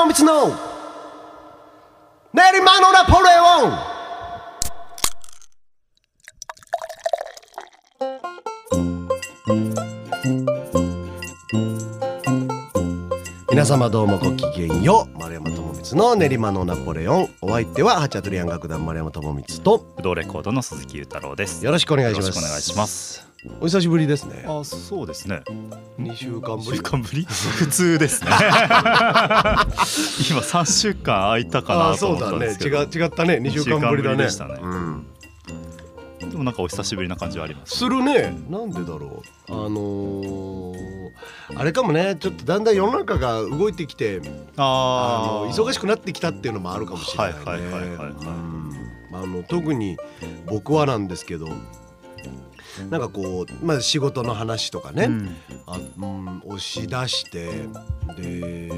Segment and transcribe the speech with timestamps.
[0.00, 0.56] 智光の
[2.32, 3.72] 練馬のナポレオン。
[13.50, 15.18] 皆様どうもごきげんよう。
[15.18, 17.28] 丸山智光の練馬のナポレオン。
[17.42, 19.92] お相手はハチャトリアン楽団丸山智光と。
[19.96, 21.62] 不動レコードの鈴木裕太郎です。
[21.62, 22.24] よろしくお願いします。
[22.24, 23.29] よろしくお願いします。
[23.60, 24.44] お久しぶりですね。
[24.46, 25.42] あ、そうですね。
[25.98, 27.24] 2週間ぶ週り間ぶり？
[27.28, 28.30] 普通ですね。
[30.30, 32.80] 今三週間空いたかなそうだね思ったんですけ違ど。
[32.80, 33.34] う違ったね。
[33.36, 34.24] 2週間ぶりだね。
[34.24, 34.58] でしたね。
[34.60, 35.06] うん、
[36.30, 37.78] でもなんかお久しぶりな感じはあります。
[37.78, 38.36] するね。
[38.50, 39.52] なんでだろう。
[39.52, 41.10] あのー、
[41.56, 42.16] あれかもね。
[42.20, 44.20] ちょっとだんだん世の中が動いてきて
[44.58, 47.40] ああの忙しくなってきたっていうのもあるかもしれないね。
[47.42, 48.10] はいはいはいはいはい。
[48.10, 48.70] うん。
[49.12, 49.96] あの特に
[50.46, 51.48] 僕はなんですけど
[52.88, 55.36] なんかこう、まあ、仕事の話とかね、うん。
[55.66, 57.68] あうん、押し出して。
[58.16, 58.70] で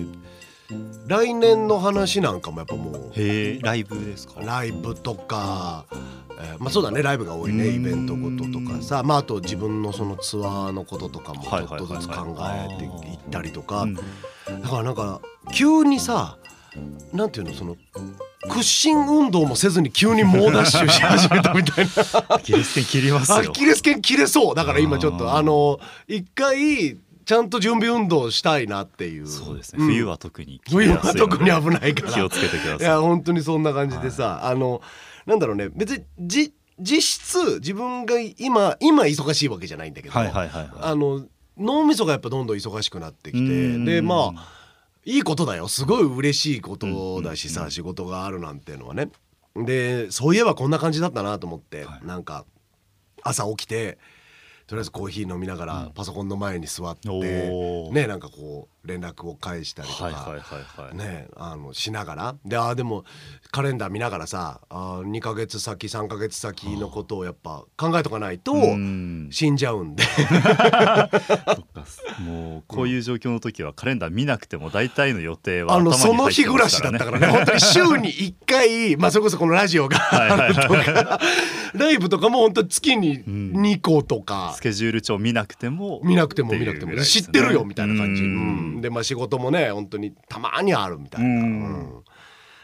[1.06, 3.12] 来年の話なんかもやっぱもう。
[3.14, 4.40] へえ、ライブですか？
[4.40, 7.74] ライブとか、えーまあそうだねライブが多いねうん。
[7.74, 9.02] イベントごととかさ。
[9.02, 13.82] まああと自分のそのツアーのこととかもちはいょっとずつ考はいえていったりとか。
[13.82, 13.94] うん。
[13.94, 14.02] だ
[14.68, 15.20] からなんか
[15.52, 16.38] 急にさ
[17.12, 17.76] なんていうのその
[18.48, 22.34] 屈伸運動もせずに急に猛ダッシュし始めたみたいな。
[22.34, 23.38] アキレス腱切りますよ。
[23.38, 24.54] アキレス腱切れそう。
[24.54, 29.26] だから今ちょっとあの一回ちゃんと準備運動したいなっていう。
[29.28, 29.84] そうですね。
[29.84, 29.86] ん。
[29.86, 32.12] 冬は特に切冬は特に危ないから。
[32.12, 32.88] 気をつけてくだいさい。
[32.88, 34.82] や本当にそんな感じでさ、あの
[35.26, 35.68] なんだろうね。
[35.70, 40.70] 別にじ実質自分が今今忙しいわけじゃないんだけど、はいはいはいはい。
[40.80, 41.24] あの
[41.58, 43.84] 脳みそがやっぱどんどん忙しくなってきてうん。
[43.84, 44.61] でまあ
[45.04, 45.68] いいことだよ。
[45.68, 49.10] すごい嬉しいことだしさ、仕事があるなんていうのはね。
[49.54, 52.06] でそういえばこんな感じだったなと思って、はい。
[52.06, 52.44] なんか
[53.22, 53.98] 朝起きて
[54.66, 60.96] とりあえずコーヒー飲みながらパソコンの前に座って、ねなんかこう連絡を返したりとか、はいはいはいはい。
[60.96, 62.34] ねあのしながら。
[62.44, 63.04] であーでも
[63.50, 69.28] カレンダー見ながらさあー2ヶ月先3ヶ月先のことをやっぱ考えとかないとうん。
[69.30, 70.02] 死んじゃうんで。
[72.20, 77.26] もうこういう状況の時はカレンダー見なくても大体の予定はあのその日暮らしだったからね。
[77.26, 79.98] 本当に週に1回まあそれこそこのラジオが
[81.74, 83.52] ライブとかも本当月にん。
[83.52, 84.50] 2個とか。
[84.54, 84.56] い。
[84.56, 86.92] スケジュール帳見なくても見なくても見なくても。
[86.92, 91.34] ね知ってるよみたいな感じ、ううんんでまあ仕事もね本当にたまにあるみたいな、うん。
[91.34, 92.04] うん。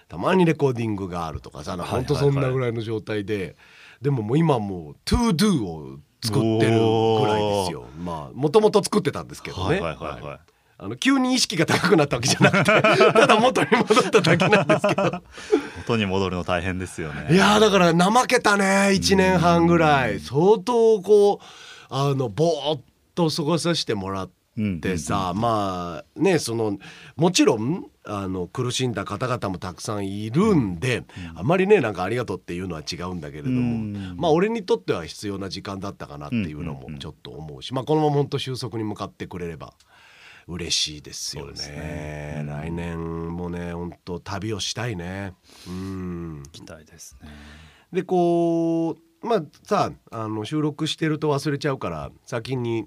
[0.09, 3.57] たまにレコーディングがあるとかさ本当そんなぐらいの状態で、
[4.01, 7.87] でももう今もう「ToDo」を作ってるぐらいですよ。
[8.03, 10.41] まあもともと作ってたんですけどね、はいはいはいはい。
[10.81, 12.65] あの急に意識が高くなったわけじゃなくて
[13.13, 15.23] ただ元に戻っただけなんですけど。
[15.79, 17.35] 元に戻るの大変ですよね。
[17.35, 20.21] いやーだから怠けたね1年半ぐらい。
[20.21, 21.45] 相当こう
[21.91, 22.81] あのぼーっ
[23.15, 24.31] と過ごさせてもらっ
[24.81, 26.79] てさ、まあねその
[27.17, 31.05] もちろんあの苦しんだ方々もたくさんいるんで、
[31.35, 39.75] あまりねなんかありがとうっていうのは違うんだけれども、うんまあ俺にとっては必要な時間だったかなっていうのもちょっと思うし、まあこのまま本当収束に向かってくれれば
[40.47, 41.53] 嬉しいですよね。
[41.69, 42.45] ね。
[42.47, 45.35] 来年もね本当旅をしたいね。
[45.67, 46.43] うん。
[46.45, 47.29] 行きたいですね。
[47.93, 52.87] でこうまあさあの収録してると忘れちゃうから先に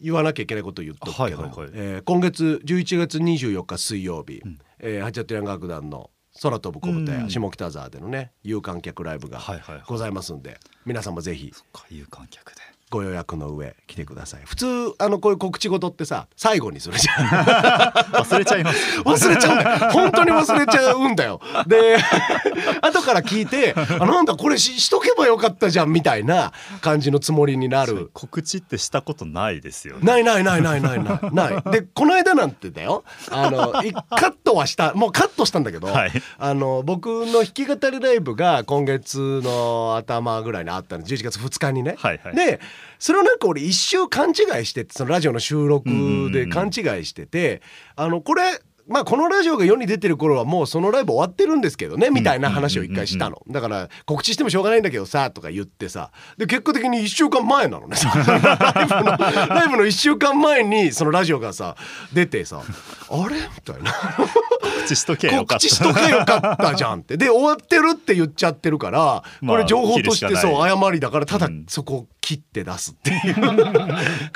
[0.00, 1.70] 言わなきゃいけないこと言っとくけど、はいはいはい。
[1.74, 4.42] えー今月11月24日水曜日、
[4.78, 6.10] えーハチャトゥヤン楽団の
[6.42, 7.22] 空飛ぶ小豚うん。
[7.24, 9.84] や下北沢でのね有観客ライブがはいはいはい。
[9.86, 11.50] ございますんで皆さんもぜひ。
[11.54, 12.60] そっか有観客で。
[12.90, 14.42] ご予約の上来てください。
[14.44, 14.66] 普通
[14.98, 17.26] あのこういう告知事ってさ最後にするじゃん。
[18.20, 19.00] 忘れちゃいます。
[19.00, 19.92] 忘れちゃうんだよ。
[19.92, 21.40] 本当に忘れちゃうんだよ。
[21.68, 21.98] で
[22.82, 28.10] 後から聞いてあなんだこれししとけばよかったじゃんみたいな感じのつもりになる。
[28.12, 30.00] 告知ってしたことないですよね。
[30.02, 31.70] ないないないないないないない。
[31.70, 33.04] でこの間なんてだよ。
[33.30, 36.12] あのいカットはしたもうカットしたんだけど、はい。
[36.38, 41.04] あの僕の弾き語りライブが今月の頭ぐらいにあったの。
[41.04, 42.34] 11月2日にね、はいはい。
[42.34, 42.60] で
[42.98, 47.62] それをなんか俺一周勘違いしててそのラジオの収録で勘違いしてて
[47.96, 53.40] あのこれまあこのラジオが世に出てる頃はもうそのライブ終わってるんですけどねみたいな話を一回したの。
[53.48, 57.96] だから告知してもしょうがないんだけどさとか言ってさで結果的に1週間前なのね。
[57.96, 61.76] ライブのライブの1週間前にそのラジオがさ
[62.12, 63.36] 出てさあれ？
[63.36, 63.92] みたいな。
[63.92, 65.58] 告知しとけよかった。
[65.58, 67.16] 告知しとけよかったじゃんって。
[67.16, 71.64] で終わってるって言っちゃってるからまあこれ情報としてそう誤りだからただうん。
[71.68, 73.36] そこを切って出すっていう。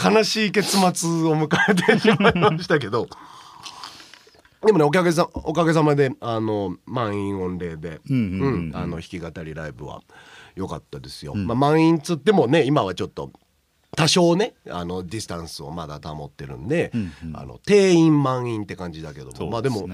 [0.03, 0.91] 悲しい結末を
[1.37, 3.09] 迎えてしまいましたけど
[4.65, 10.03] でもねおかげさおかげさまであの満員御礼で、弾き語りライブは
[10.55, 11.35] 良かったですよ。
[11.35, 13.31] まあ、満員つってもね今はちょっと
[13.97, 17.37] 多少ねあのディスタンスをまだ保ってるんで、うんうん。
[17.37, 19.89] あの定員満員って感じだけども、そうまあでも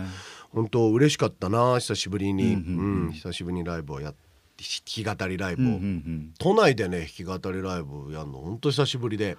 [0.53, 3.07] 本当嬉しかったな久しぶりに、うんうんうん。
[3.07, 4.19] うん久しぶりにライブをやって
[4.59, 6.35] 弾き語りライブを、うんうんうん。
[6.39, 9.37] 都内でね弾き語りライブやるの本当久しぶりで、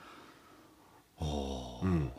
[1.22, 2.12] うん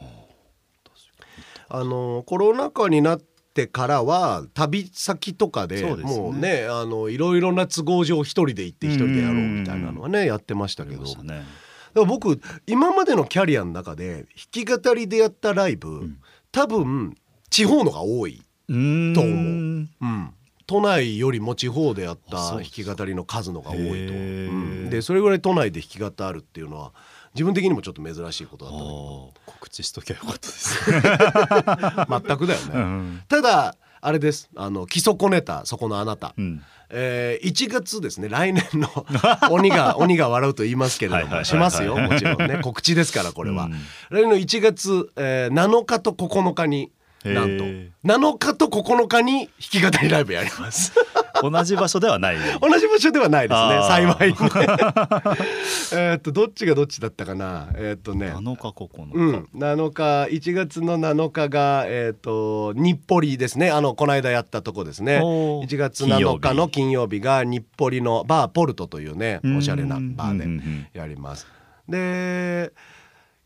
[1.75, 3.21] あのコロナ禍になっ
[3.55, 5.95] てからは旅先とかでね。
[6.03, 16.19] もうねあのいろいろな都合上一人で行って一人でやろうみたいなのはねやってましたあけど僕今までのキャリアの中で弾き語りでやったライブ、ん。
[16.53, 17.17] 多分
[17.49, 19.15] 地方のが多い、うーん。
[19.15, 19.35] と思う。
[20.07, 20.35] ん、
[20.67, 24.91] 都内よりも地方でやった弾き語りの数のが多いと、うん。
[24.91, 26.93] でそれぐらい都内で弾き語あるっていうのは
[27.35, 29.53] 自分的にもちょっと珍しいことだあったんだけー。
[29.53, 30.79] 告知しときゃよかったです。
[30.91, 34.51] 全くだよね、うんただあれです。
[34.57, 38.89] あの基礎こねたそこのあなた、うん、えー1月ですね来年の
[39.51, 42.59] 鬼が鬼が笑うと言いますけれどもしますよもちろんね。
[42.63, 43.73] 告知ですからこれは、うん。
[44.11, 46.91] 来年の1月、えー7日と9日に
[47.25, 47.65] なんと。
[47.65, 50.93] へ7日と9日に弾き語りライブやります。
[51.43, 52.37] 同じ場所ではない。
[52.61, 53.83] 同じ場所ではないですね。
[53.83, 54.37] 幸いね。
[55.93, 57.69] えーっとどっちがどっちだったかな。
[57.75, 58.33] えーっとね。
[58.33, 63.71] 7日9日、うん、7日1月の7日がえっ、と日暮里ですね。
[63.71, 65.21] あのこの間やったとこですね。
[65.23, 65.67] おー。
[65.67, 67.21] 1月7日の金曜日。
[67.21, 69.57] が日暮里のバーポルトというねうん。
[69.59, 71.47] おしゃれなバーでやります。
[71.89, 72.73] で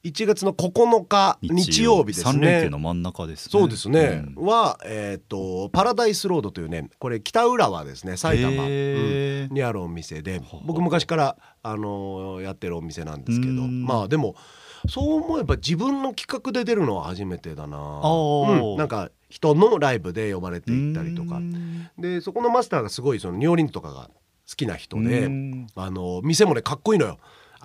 [0.06, 3.50] 1月の9日日曜日です三連休ねの真ん中ですね。
[3.50, 4.46] そうですね、うん。
[4.46, 8.16] はえっ、とパラダイスロードというねこれ北浦和ですね。
[8.16, 10.40] 埼玉、うんにあるお店で。
[10.64, 13.52] 僕昔からあのーやってるお店なんですけど。
[13.52, 13.84] うん。
[13.84, 14.36] まあでも
[14.88, 18.72] そう思えば自分の企画で出るのは初めてだな、ー。
[18.72, 21.36] うん、なんか人のライブで呼ばれて行ったりとか。
[21.36, 21.90] うん。
[21.98, 24.08] でそこのマスターがすごいそのニオーリンズとかが
[24.48, 25.66] 好きな人でうん。
[25.74, 27.18] あの店もねかっこいいのよ。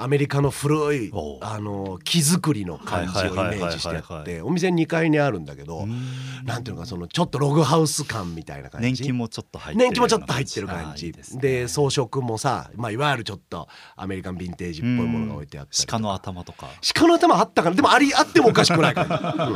[0.03, 1.11] アメリカの古い
[1.41, 6.01] あの木造りの感じをイメージしてあってお店2階にあるんだけどうん。
[6.43, 8.87] なんていうのかそのちょっとログハウス感みたいな感じ。
[8.87, 11.11] 年季もちょっと入ってる年季もちょっと入ってる感じ。
[11.11, 15.97] で装飾もさ、まあ、いわゆるちょっとアメリカンヴィンテージっぽいものが置いてあったりとか。
[15.97, 16.67] 鹿の頭とか。
[16.95, 18.95] 鹿の頭あったからでもありあってもおかしくない。
[18.95, 19.55] 感じ、うん。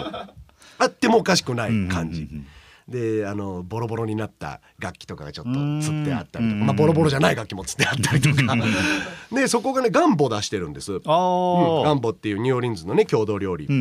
[0.77, 2.47] あってもおかしくない感じ、うんうんうん
[2.87, 5.81] であのボロボロになった楽器とかがちょっとうん。
[5.81, 6.65] つってあったりとか、うん。
[6.67, 8.55] まあ、ボロボロじゃない楽器もつってあったりとか。
[9.33, 13.79] でそこがねガンボ出してるんです、うん、ガンボっていうニューオーリンズのね郷土料理、うんうん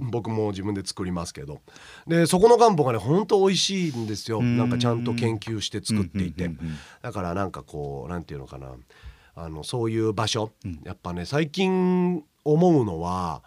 [0.00, 1.60] うん僕も自分で作りますけど。
[2.06, 4.38] でそこのガンボがねほんと美味しいんですよ。
[4.38, 4.56] うん。
[4.56, 6.50] なんかちゃんと研究して作っていて。
[7.02, 8.68] だからなんかこうなんていうのかな。
[9.34, 10.52] あのそういう場所。
[10.64, 10.80] うん。
[10.84, 13.42] やっぱね最近思うのは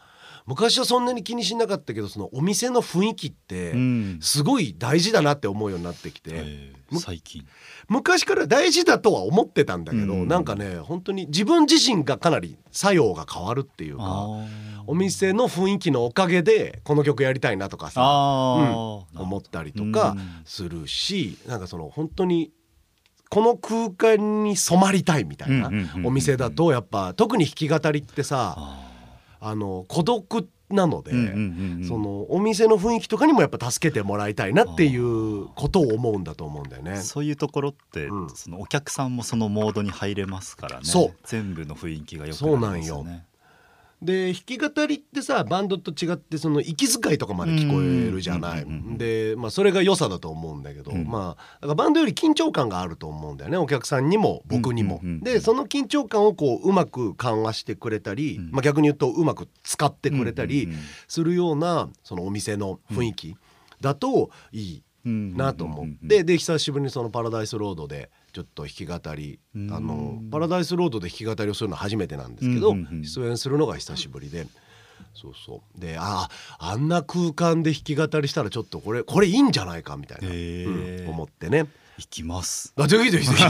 [0.50, 4.18] 昔はそんなに気にしなかったけどそのお店の雰囲気ってうん。
[4.20, 6.32] すごい大事だなって思うようになってきて。
[6.34, 7.46] えー最近。
[7.88, 10.28] 昔から大事だとは思ってたんだけどうん。
[10.28, 14.28] なんかね本当に自分自身がかなり作用が変わるっていうか。
[14.88, 19.22] お店の雰囲気のおかげでこの曲やりたいなとかさあー。
[19.22, 20.22] 思ったりとかうん。
[20.46, 22.52] するしなんかその本当に
[23.30, 28.58] この空間に染まりたいみたいなうんうんうんうんお店だとやっぱ特に弾き語りってさ
[29.40, 31.12] ああの孤独なので
[31.88, 36.98] そのお店の雰囲気とかにもやっぱ助けてもらいたいなっていうことを思うんだと思うんだよね。
[36.98, 38.30] そういうところって、うん。
[38.30, 40.86] そのお客さんもそのモードに入れますからね。
[41.26, 43.26] 全部の雰囲気がよくなりますよね
[44.02, 48.66] で弾き語りってさバンドと違ってその息遣いとかまで聞こえるじゃない。
[48.98, 51.06] で、まあ、それが良さだと思うんだけど、うん。
[51.06, 55.02] まあだからバンドより緊張感があると思うんだよねお客さんにも僕にも。
[55.22, 58.52] でその緊張感をこううまく緩和してくれたり、うん。
[58.52, 60.70] まあ、逆に言うとうまく使ってくれたり
[61.08, 63.36] するようなそのお店の雰囲気
[63.82, 65.36] だといいうん。
[65.36, 69.74] なと思ってで久しぶりにそのパラダイスロードでちょっと弾き語りうん。
[69.74, 74.48] あのパラダイスロードで弾き語りをするのは初めてなんですけどうんうんうん出演するのが久しぶりで。
[75.14, 75.80] そうそう。
[75.80, 81.68] であああんな空間で弾き語りしたらちょっとこれこれいいんじゃないかみたいな、うん思ってね。
[81.98, 82.74] 行きます。
[82.78, 83.42] あぜひぜひぜひ。
[83.42, 83.48] ぜ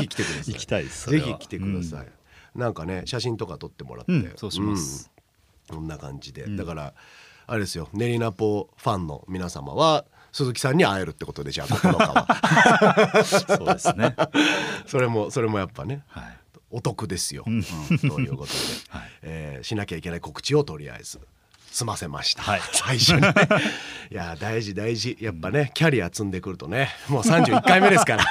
[0.00, 0.54] ひ来てぜひ来てください。
[0.54, 1.10] 行きたいです。
[1.10, 2.06] ぜひ来てください、
[2.54, 5.10] なんかね写真とか撮ってもらって、うんそうします。
[5.70, 5.76] うん。
[5.76, 6.56] こんな感じで、うん。
[6.56, 6.94] だから
[7.46, 7.88] あれですよ。
[7.92, 13.24] 練りナポファンの皆様は鈴木さんに会えるってことでじゃあ 9日は。
[13.24, 14.14] そうですね。
[14.86, 16.36] それもそれもやっぱねはい。
[16.70, 17.64] お得ですよ、うん。
[17.90, 18.58] うんということで、
[18.90, 19.10] はい。
[19.22, 21.18] えーしなきゃいけない告知をとりあえず
[21.70, 22.60] 済ませました、はい。
[22.72, 23.34] 最初にね。
[24.10, 25.16] いや大事大事。
[25.20, 28.24] やっぱねキャリア積んでくるとねもう31回目ですから。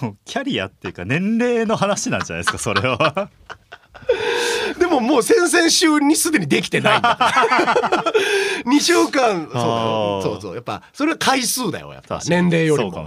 [0.00, 3.30] もうキャリアっていうか年齢の話なんじゃないですかそれは
[4.78, 7.18] でももう先々週にすでにできてないんだ。
[8.66, 9.48] 2週間。
[9.52, 10.42] そうそう。
[10.42, 12.20] そうやっぱそれは回数だよやっぱ。
[12.26, 13.06] 年齢よりも。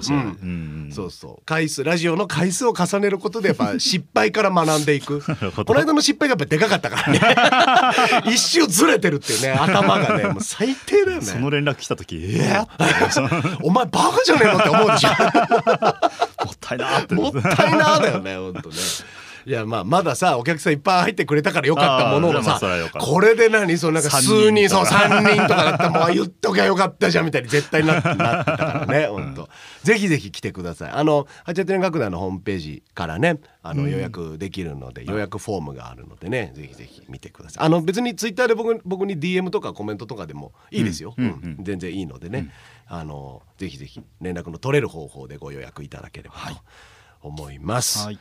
[0.91, 1.83] そうそう回数。
[1.83, 5.21] ラジオの回数を重ねることでやっぱ 失敗から学んでいく。
[5.21, 8.31] この間の失敗がやっぱでかかったからね。
[8.31, 10.25] 一周ずれてるっていうね頭がね。
[10.25, 11.25] もう最低だよね。
[11.25, 12.83] その連絡来た時ええって。
[12.85, 13.29] 思いましたも
[13.63, 17.15] お前バカじゃねえのって思うでしょったいなって。
[17.15, 18.75] もったいなだよね本当ね
[19.45, 29.49] いやまあまださお客さんいっぱい入ってくれたからよかったもののあーじゃあまさこれで何そのなんか 三数人そう3人とかだったらもう言っときゃよかったじゃんみたいに絶対なってなってたからね本当
[29.83, 30.91] ぜひぜひ来てください。
[30.91, 37.63] あの八百店楽団のホームページからねあの予約できるので、予約フォームがあるのでねぜひぜひ見てください。
[37.65, 41.25] あの別にツイッターで僕僕に DM とかコメントとかでもいいですよ、うん。
[41.25, 41.57] うん。
[41.61, 42.51] 全然いいのでね、
[42.87, 46.61] あのぜひぜひ連絡の取れる方法でご予約いただければと
[47.21, 48.19] 思います、はい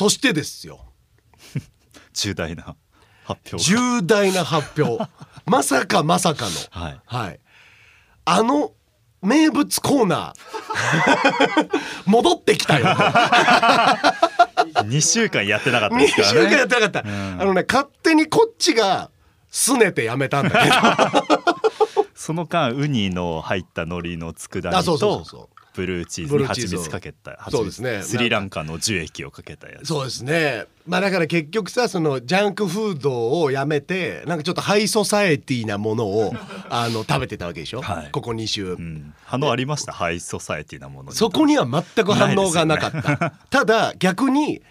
[0.00, 0.80] そしてですよ。
[2.14, 2.74] 重大な
[3.24, 3.58] 発表が。
[3.58, 5.04] 重大な発表。
[5.44, 6.52] まさかまさかの。
[6.70, 7.00] はい。
[7.04, 7.40] はい。
[8.24, 8.72] あの
[9.20, 11.68] 名物コーナー。
[12.08, 12.86] 戻ってきたよ。
[14.86, 16.32] 2週間やってなかった2ですからね。
[16.32, 17.38] 週間やってなかった、ん。
[17.42, 19.10] あのね勝手にこっちが
[19.50, 22.00] すねてやめたんだけど。
[22.14, 28.02] その間ウニの入った海苔の佃煮あそうそうそうとそうブルーチーズに蜂蜜かけたそうですね。
[28.02, 29.86] スリランカの樹液をかけたやつ。
[29.86, 30.66] そうですね。
[30.86, 36.34] まあだから結局さそのジャンクフードをやめてなんかちょっとハイソサエティなものを
[36.68, 38.08] あの食べてたわけでしょ、はい。
[38.10, 39.92] ここ2週、うん、反応ありました？
[39.92, 41.16] ハイソサエティなものに。
[41.16, 44.62] そこには全く反応がなかった、ただ逆に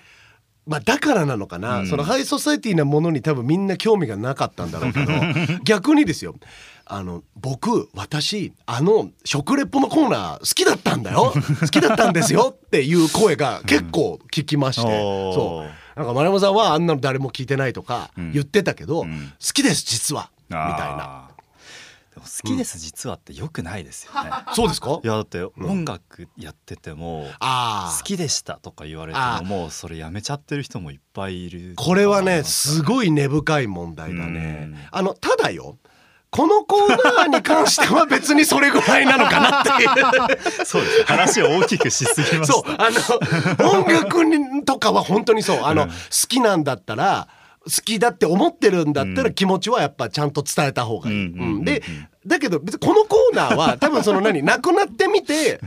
[0.69, 1.87] まあだからなのかな、うん。
[1.87, 5.11] そのハイソサエティなものに多分みんな興味がなかったんだろうけど
[5.65, 6.35] 逆にですよ。
[6.85, 11.33] あの僕私あの食レポのコーナー好きだったんだよ。
[11.59, 12.55] 好きだったんですよ。
[12.55, 15.33] っていう声が結構聞きまして、おー。
[15.33, 15.99] そう。
[15.99, 18.31] なんか丸山さんはあんなの誰も聞いてないとかうん。
[18.31, 19.33] 言ってたけど、うん。
[19.43, 20.29] 好きです実は。
[20.49, 20.65] みたい
[20.97, 21.28] な
[22.19, 24.99] 好きです実はってよくないですよね、 そうですか？
[25.03, 32.77] いやだって音楽やってても、ああ好きでしたとか言われてももうそれやめちゃってる人もいっぱいいるこれはねす。
[32.77, 34.67] すごい根深い問題だね。
[34.71, 34.77] うん。
[34.91, 35.77] あのただよ。
[36.31, 39.85] このコーナーに関しては別にそれぐらいなのかなってい
[40.61, 40.61] う。
[40.63, 42.53] そうですね話を大きくしすぎました。
[42.53, 42.63] そう。
[42.77, 42.89] あ
[43.59, 45.59] の音楽にとかは本当にそう。
[45.63, 45.89] あの、うん。
[45.89, 45.95] 好
[46.27, 47.27] きなんだったら
[47.65, 49.33] 好きだって思ってるんだったらうん。
[49.33, 51.63] 気持ちはやっぱちゃんと伝えた方がいい。
[51.65, 51.81] で
[52.25, 55.59] だけど別にこのコーナーは 多分その何なくなってみて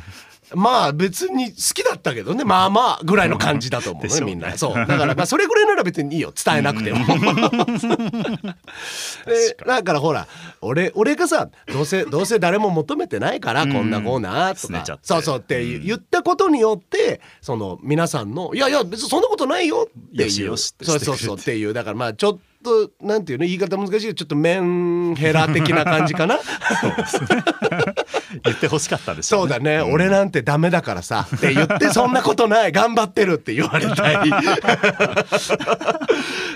[0.54, 4.56] まあ別に好きだったけどねまあまあぐらいの感じだと思うねみんな。
[4.58, 4.74] そう。
[4.74, 6.32] だからまあそれぐらいなら別にいいよ。
[6.32, 6.98] 伝えなくても。
[9.26, 10.26] でだからほら
[10.60, 13.72] 俺俺がさどうせどうせ誰も求めてないからうん。
[13.72, 14.98] こんなコーナーとか。
[15.02, 20.56] そうそうってうん言ったことによってその皆さんの「いやいや別にそんなことないよ」っていう。
[20.56, 21.72] そうそうそうっていう。
[21.72, 22.40] だからまあちょっと
[23.00, 26.38] なんていうの言い方難しいけどちょっとメンヘラ的な感じかな？
[28.44, 34.16] 言ってほしかったでしょそうだね、俺なんてダメだからさって言ってそんなことない頑張ってるって言われたい。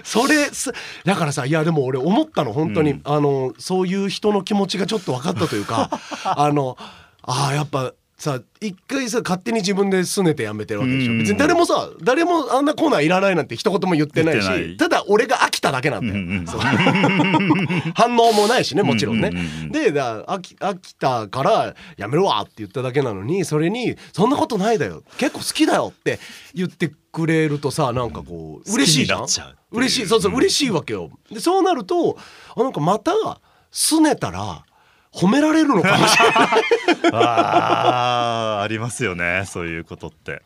[0.02, 0.72] それす
[1.04, 3.00] だからさいやでも俺思ったの本当に、うん。
[3.04, 5.90] あのそういう人の気持ちがちょっと分かったというか
[6.24, 6.76] あの
[7.22, 11.12] あーやっぱさ一回さ勝手に自分で拗ねてやめてるわけでしょ。
[11.12, 16.46] うん別に誰もさ誰もあんなコーナーいらないなんて一言も言ってないしただ俺が飽きただけなんだよ、うんうん
[17.94, 19.72] 反応もないしねもちろんね、うんうんうんうん。
[19.72, 25.02] でだ飽き飽きたからやめろわって言っただけなのにそれに「そんなことないだよ。
[25.18, 26.18] 結構好きだよ」って
[26.54, 29.26] 言ってくれるとさなんかこう嬉しいじゃん？
[29.72, 30.06] 嬉しい。
[30.06, 31.10] そうそううん嬉しいわけよ。
[31.30, 32.16] でそうなると
[32.56, 33.12] あなんかまた
[33.72, 34.64] 拗ねたら
[35.16, 36.46] 褒められるのかもしれない。
[37.12, 40.42] あーありますよねそういうことって。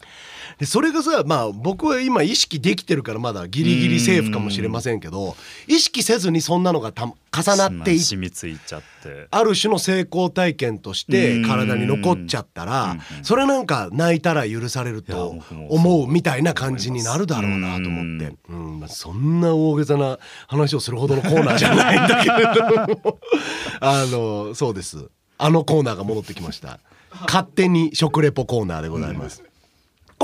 [0.61, 5.35] でそれがさまあ僕は今意識できてるからまだギリギリセーフかもしれませんけど
[5.67, 9.29] 意識せずにそんなのがた重なっていみついちゃって。
[9.31, 11.49] ある種の成功体験としてうん。
[11.49, 13.25] 体に残っちゃったらうん。
[13.25, 15.37] それなんか泣いたら許されると
[15.69, 18.37] 思うみたいな感じになるだろうなと思って。
[18.49, 18.81] うん。
[18.81, 23.19] まあそんな大げさな話をするほどのコーナーじゃないんだけれども。
[23.81, 25.09] あのそうです。
[25.39, 26.81] あのコーナーが戻ってきました。
[27.27, 29.43] 勝手に食レポコーナーでございます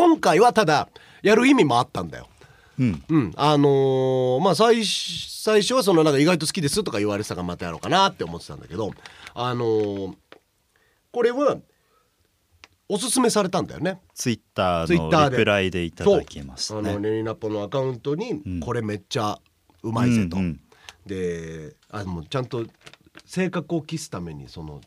[0.07, 0.89] 今回はただ
[1.23, 2.29] やる意味もあったんだよ。
[2.79, 3.03] うん。
[3.09, 8.93] うん、あのーまあ最初最初はそのなんか意外と好きですとか言われてたからまたやろうかなって思ってたんだけど
[9.35, 10.15] あのー
[11.11, 11.57] これは
[12.89, 14.01] おすすめされたんだよね。
[14.15, 18.61] ツイッターのリプライでいただきましたあのねネリナポのアカウントにん。
[18.61, 19.41] これめっちゃ
[19.83, 20.37] うまいぜと。
[20.37, 20.61] うんうん
[21.07, 22.67] であもうちゃんと
[23.25, 24.81] 性格を期すためにその、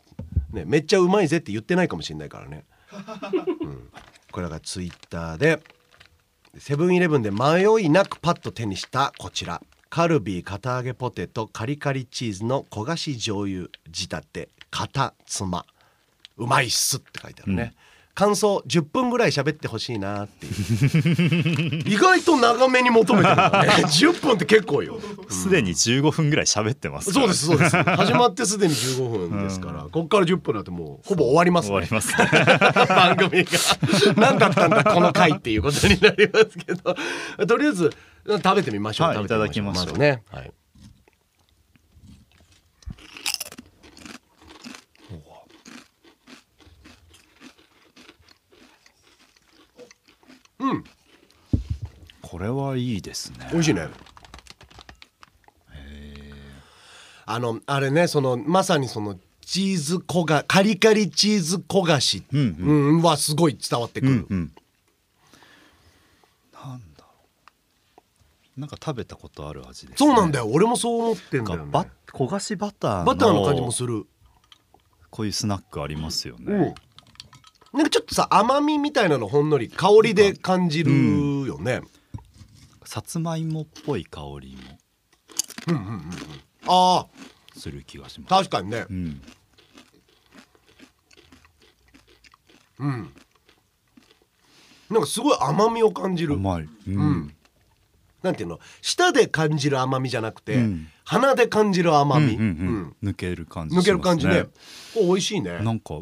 [0.51, 2.65] ね、めっちゃうまいぜって言ってないかもしれないからね、
[3.63, 3.89] うん、
[4.31, 5.62] これがツイッターで
[6.57, 9.62] セブンイレブンで迷いなくパッと手にしたこちら。
[9.89, 15.65] カルビー堅揚げポテトカリカリチーズの焦がし醤油仕立て片妻
[16.38, 17.74] うまいっすって書いてあるね、
[18.19, 21.89] 感想10分ぐらい喋ってほしいなっていう。
[21.89, 23.69] 意外と長めに求めてるからね。
[23.88, 24.99] 10分って結構よ。
[25.29, 27.77] すでに15分ぐらい喋ってますそうですそうです。
[27.77, 31.69] 始まってすでに15分ですから、ここから10分だってもうほぼ終わりますね。
[31.69, 32.29] 終わりますね。
[32.89, 33.49] 番組が。
[34.17, 37.47] 何だったんだこの回っていうことになりますけど。
[37.47, 37.93] とりあえず
[38.27, 39.93] 食べてみましょう、はい食べてみいただきましょう。
[39.93, 40.51] ずね、はい、
[52.39, 53.48] れはいいですね。
[53.51, 53.88] 美味しいね。
[57.25, 63.01] あのあれねそのまさにそのチーズ焦がカリカリチーズ焦がし、うんうん。
[63.01, 64.51] はすごい伝わってくる、うんうん。
[66.53, 67.08] なんだろ
[68.58, 68.60] う。
[68.60, 70.48] なんか食べたことある味です、ね、そうなんだよ。
[70.51, 74.05] 俺もそう思ってんだよ、ね、焦がしバターのバターの感じもする。
[75.12, 76.46] こういうスナックありますようん。
[76.62, 76.75] ね、
[77.74, 80.91] なんかちょっとさ甘みみたいなのほんのり香りで感じる
[81.48, 81.81] よね、
[82.89, 84.79] さつまいもっぽい香りも
[86.65, 87.05] あ
[87.55, 88.34] する気がします。
[88.34, 88.88] あ確かにね。
[88.89, 89.22] うん。
[92.79, 93.13] うん。
[94.89, 96.34] なんかすごい甘みを感じる。
[96.34, 97.00] 甘い、うん。
[97.00, 97.36] ん。
[98.24, 98.60] なんていうの？
[98.81, 100.88] 舌で感じる甘みじゃなくて、うん。
[101.03, 103.10] 鼻で感じる甘み、うんうんうん。
[103.12, 104.48] 抜ける感じ抜ける感じね。
[104.98, 105.60] お美味しいね。
[105.60, 106.01] なんか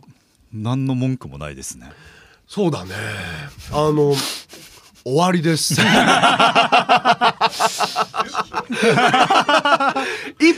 [0.53, 1.91] 何の文句もないですね。
[2.47, 2.93] そうだね。
[3.73, 4.13] あの
[5.07, 5.73] 終わりです。
[5.73, 5.79] 一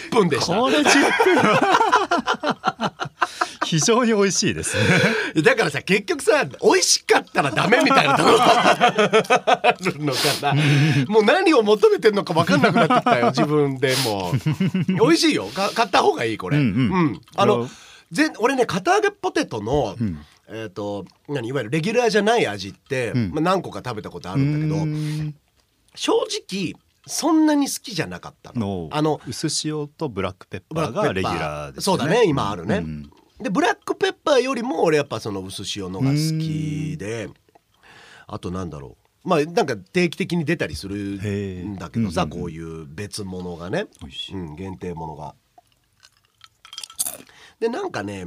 [0.09, 0.59] 分でした。
[0.59, 1.59] これ10分。
[3.65, 4.75] 非常に美味しいです
[5.35, 5.43] ね。
[5.43, 10.55] だからさ結局さ美味しかったらダメみたいなところがあるのかな。
[11.07, 14.31] もう何を求めてんのか分かんなくなってきたよ自分でも
[14.87, 15.45] 美味しいよ。
[15.45, 16.57] か買った方がいいこれ。
[16.57, 17.21] うんうん。
[17.35, 17.67] あのいや
[18.11, 23.31] ぜ俺ね堅揚げポテトの、んえっ、と何いわゆるレギュラーじゃない味って、ん。
[23.31, 25.35] まあ、何個か食べたことあるんだけどうん。
[25.95, 26.13] 正
[26.51, 26.73] 直
[27.05, 28.59] そんなに好きじゃなかったの。
[28.59, 33.09] のあの薄塩とブラックペッパーがレギュラーですそうだね今あるね、うん。
[33.39, 37.29] でブラックペッパーよりも俺やっぱその薄塩のが好きで
[38.27, 39.27] あとなんだろう。
[39.27, 43.85] まあなんか定期的に出たりするんだけどさ、うんうんうんこういう別物がね、
[44.33, 45.35] うん、限定物が。
[47.59, 48.25] でなんかね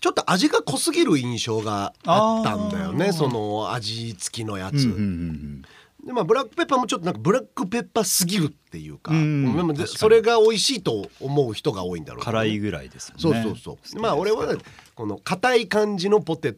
[0.00, 4.84] ちょっと味が濃すぎる印象があったんだよねその味付きのやつ。
[4.84, 5.62] うんうんうん
[6.06, 12.24] でまあブラックペッパーもちょっとなんかブラックペッパーすぎるっていうか,、うそれが美味しいと思う人が多いんだろうね。
[12.24, 13.42] 辛いぐらいですよね。
[13.42, 14.56] そうそうそう、まあ俺は
[14.94, 16.54] この硬い感じのポテ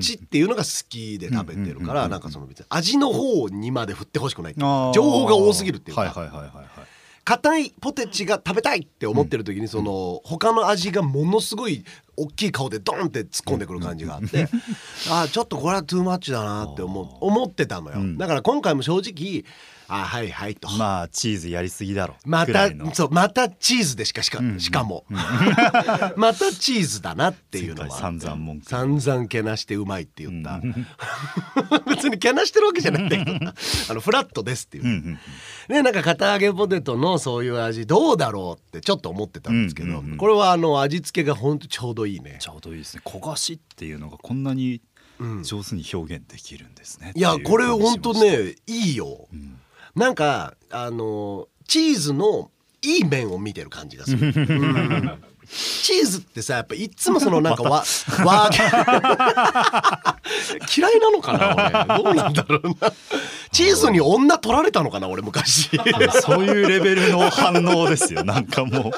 [0.00, 6.02] チっていうのが好きで食べてるからなんかその別に味の方にまで振ってほしくない情報が多すぎるっていうか。
[6.02, 6.66] はいはいはいはいはい
[7.24, 11.84] 硬いポテチが食べたいって思ってる時にその他の味がものすごい
[12.22, 14.48] 大きい顔でドンって突っ込んでくる感じがあって
[15.10, 17.98] あーちょっとこれはトゥーマッチだなって思う思ってたのよ。
[18.00, 18.18] うん。
[18.18, 19.44] だから今回も正直
[19.88, 20.70] あはいはいと。
[20.70, 22.14] まあチーズやりすぎだろ。
[22.24, 24.60] またそうまたチーズでしかしか,、うん。
[24.60, 25.04] しかも。
[26.16, 30.60] またチーズだなっていうのは散々文句散々けなしてうまいって言った、
[31.90, 33.38] 別にけなしてるわけじゃないんだけど。
[33.38, 33.52] な
[33.90, 35.18] あのフラットですっていう、うんうん
[35.68, 39.62] ねなんか堅揚げポテトのそういう味どうだろうってちょっと思ってたん。
[39.62, 42.38] ですけど、うんうんうんこれはあの味付けがほんとちょうどいいね。
[42.40, 43.02] ちょうどいいですね。
[43.04, 44.80] 焦がしっていうのがこんなに
[45.18, 45.42] うん。
[45.42, 49.28] 上手に表現できるんですね、うこれほんと感じしましたねいいよ。
[49.32, 49.58] うん。
[49.94, 52.50] なんかあのチーズの
[52.82, 55.22] いい面を見てる感じがする、うん。
[55.46, 57.84] チーズってさやっぱいつもそのなんかわ、
[58.24, 58.50] わ
[60.76, 62.02] 嫌いなのかな俺。
[62.02, 62.92] どうなんだろうな。
[63.52, 65.70] チーズに女取られたのかな俺昔。
[66.22, 68.24] そういうレベルの反応ですよ。
[68.24, 68.92] なんかもう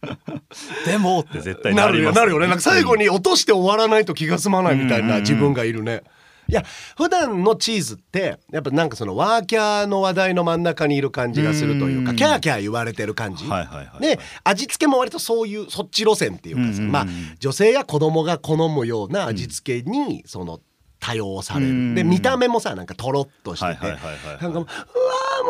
[0.86, 2.46] でもって絶対なるよなるよね。
[2.46, 6.02] なんか最後に落として終わらないと気が済まないみたいな自分がいるね。
[6.48, 6.64] いや
[6.96, 12.16] 普段のチーズってやっぱなんかそのワーキャーの話題の真ん中にいる感じがするというかうん。
[12.16, 13.46] キャーキャー言われてる感じ。
[13.46, 14.00] はいはいはいはい。
[14.00, 17.06] で味付けも割とそういうそっち路線っていうかまあ
[17.38, 20.60] 女性や子供が好むような味付けにその
[20.98, 21.94] 多用される、うん。
[21.94, 24.66] で見た目もさなんかとろっとしてて、なんかもううわー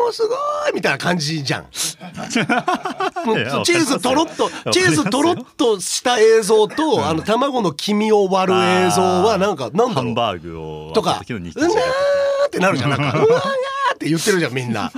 [0.01, 0.35] もうすご
[0.69, 1.61] いみたいな感じじゃん。
[3.25, 9.93] もうチーズとろっとチーズとろっとした映像と、あの卵の黄身を割る映像はなんかなんだろう。
[9.93, 11.53] ハンバーグをとか「うなー割
[12.47, 12.89] ってなるじゃん。
[12.89, 14.91] なんか「うわーやー」っって言ってるじゃんみんな。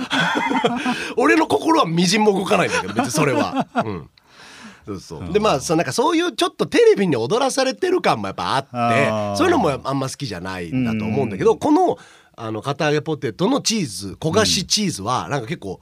[1.16, 3.66] 俺の心はみじんも動かないんだけど別にそれは。
[3.76, 4.08] うん。
[4.86, 5.32] そうそう。
[5.32, 11.98] でまあそなんかそういうちょっとテレビに踊らされてる感もやっぱあってそういうのもあんま好きじゃないんだと思うんだけどこの
[12.36, 15.80] あの片揚げポテトのチーズ焦がしチーズはなんか結構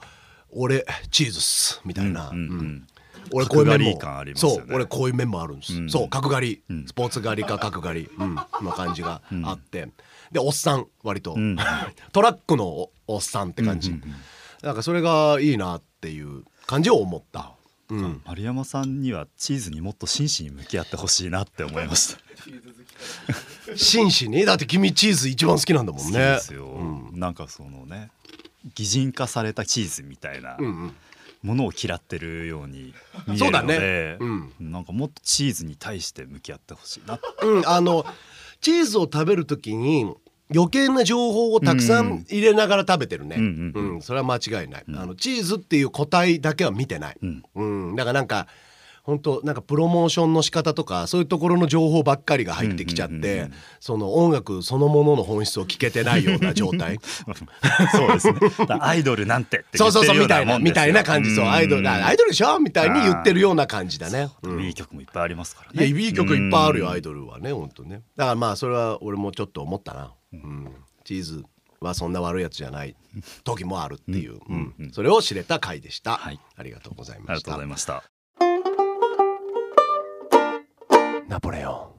[0.51, 2.87] 俺チーズっすみたいな、うんうんうん。
[3.31, 4.57] 俺こういう面も角刈り感ありますよね。
[4.57, 5.89] そう俺こういう面もあるんです、うん。
[5.89, 9.89] そう角刈り、んスポーツ刈りか角刈り、うん、の感じがあって、
[10.31, 11.57] でおっさん割と、ん。
[12.11, 14.15] トラックのおおっさんって感じ、うんうんうん。
[14.61, 17.53] なんかそれがいいなっていう感じを思った、
[17.89, 22.21] うん、丸山さんにはチーズにもっと真摯に向き合ってほしいなって思いました。
[23.75, 26.11] 真摯にだって君チーズ一番好きなんだもんね。
[26.11, 27.19] 好きですよ、うん。
[27.19, 28.09] なんかそのね
[28.75, 30.95] 擬人化されたチーズみたいなうんうん。
[31.43, 32.93] ものを嫌ってるように
[33.27, 33.73] 見えるそうだね。
[33.75, 34.53] ので、うん。
[34.61, 38.05] なんかもっとチーズに対して向き合ってほしいなうん、あの
[38.61, 40.09] チーズを食べるときに
[40.55, 43.71] 余計な情報をたくさん入れながら食べてるね、ううんん。
[43.75, 47.43] うんそれは間違いない、あのチーズっていう個体だけは見てない、うん。
[47.55, 48.47] うん、だからなんか
[49.03, 56.99] 本当なんかプロモーションの仕方とかそういうところの情報ばっかりが入ってきちゃって、その音楽そのものの本質を聞けてないような状態。
[57.91, 58.39] そうですね。
[58.79, 60.63] アイドルなんてってそうそうそうみたなないもん。
[60.63, 61.35] ですよみたいな感じ。
[61.35, 64.63] そうアイドルうんアイドルでしょみたいに言ってるような感じだね、うん。
[64.63, 68.03] いい曲もいっぱいありますからいやねいい曲いっぱいあるよ、アイドドルはね本当ね。
[68.15, 70.69] だからまあそれは俺もちょっと思ったな、うん、
[71.03, 71.43] チーズ
[71.81, 72.95] はそんな悪いやつじゃない。
[73.43, 76.39] 時もあるっていう、うんそれを知れた回でした、はい。
[76.55, 78.03] ありがとうございありがとうました
[81.27, 81.93] ナポレオ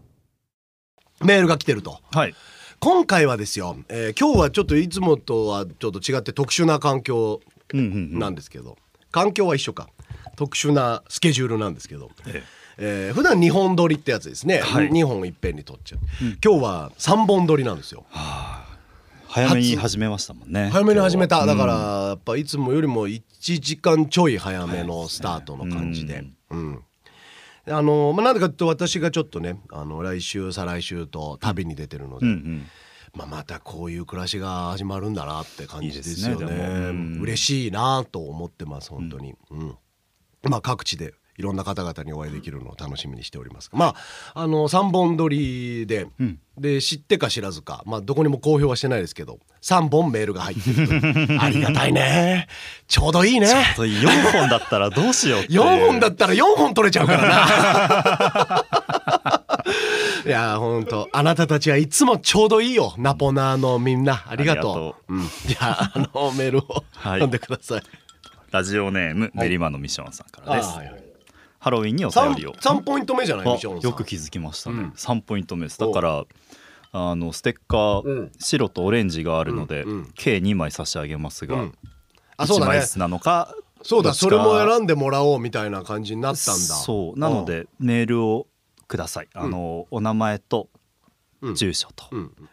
[1.23, 1.27] ン。
[1.27, 2.01] メールが来てると。
[2.13, 2.35] はい。
[2.81, 7.41] 今回はですよ、えー今日はちょっといつもとはちょっと違って特殊な環境
[7.73, 8.19] うんうんうん。
[8.19, 8.77] なんですけど、
[9.11, 9.89] 環境は一緒か。
[10.37, 12.43] 特殊なスケジュールなんですけど、え
[12.79, 13.11] え。
[13.13, 14.91] ー普段2本撮りってやつですね、はい。
[14.91, 16.01] 2本いっぺんに撮っちゃう、
[16.45, 18.05] 今日は3本撮りなんですよ。
[19.29, 20.69] 早めに始めましたもんね。
[20.71, 21.45] 早めに始めた。
[21.47, 21.75] だから
[22.09, 23.23] やっぱいつもよりも1
[23.61, 26.83] 時間ちょい早めのスタートの感じで、うん
[27.67, 32.67] あのまあ、なんでかというと私がちょっとねあの来週再来週と旅に出てるので、うんうん。
[33.17, 36.53] まあ、またこういう暮らしが始まるんだなって感じですよね。
[36.53, 37.19] いいねうん。
[37.21, 39.77] 嬉しいなと思ってます本当に、うん。
[40.43, 43.95] まあ、各地でいろんな方々にお会いできるのを楽しみにしておりますま
[44.35, 46.39] ああの3本撮りで、うん。
[46.59, 52.47] で知ってか知らずか、まあ、どこにも公表はしてないですけど3本メールが入ってる ありがたいね。
[52.87, 53.49] ちょうどいいね。
[53.75, 55.61] そう4本だったらどうしようっていう。
[55.61, 58.65] 4本だったら4本取れちゃうからな。
[60.27, 62.95] いや本当あなたたちはいつもちょうどいいよ。
[62.99, 64.25] ナポナーのみんな。
[64.29, 65.15] ありがとう。
[65.15, 65.19] う。
[65.19, 67.21] ん、じゃああのメールをはい。
[67.21, 67.83] 読んでください、
[68.51, 71.04] ラジオネームベリマのミッションさんからです、はい
[71.65, 72.53] ハロウィンにお便りを。
[72.53, 73.47] 3, ポイント目じゃない？
[73.47, 73.57] よ
[73.95, 74.91] く気づきましたね、うん。
[74.91, 75.79] 3ポイント目です。
[75.79, 76.25] だから
[76.93, 78.33] あのステッカー、うん。
[78.39, 80.13] 白とオレンジがあるので、うんうん。
[80.15, 81.79] 計2枚差し上げますが、うん。
[82.37, 82.73] あそう1だね。
[82.73, 86.61] 枚ずつなのかそうだそれも選んでもらおうみたいな感じになったんだ。
[86.61, 87.19] そう。
[87.19, 88.47] なのでメールを
[88.87, 89.29] ください。
[89.33, 90.69] あの、お名前と
[91.41, 91.55] うん。
[91.55, 92.05] 住所と、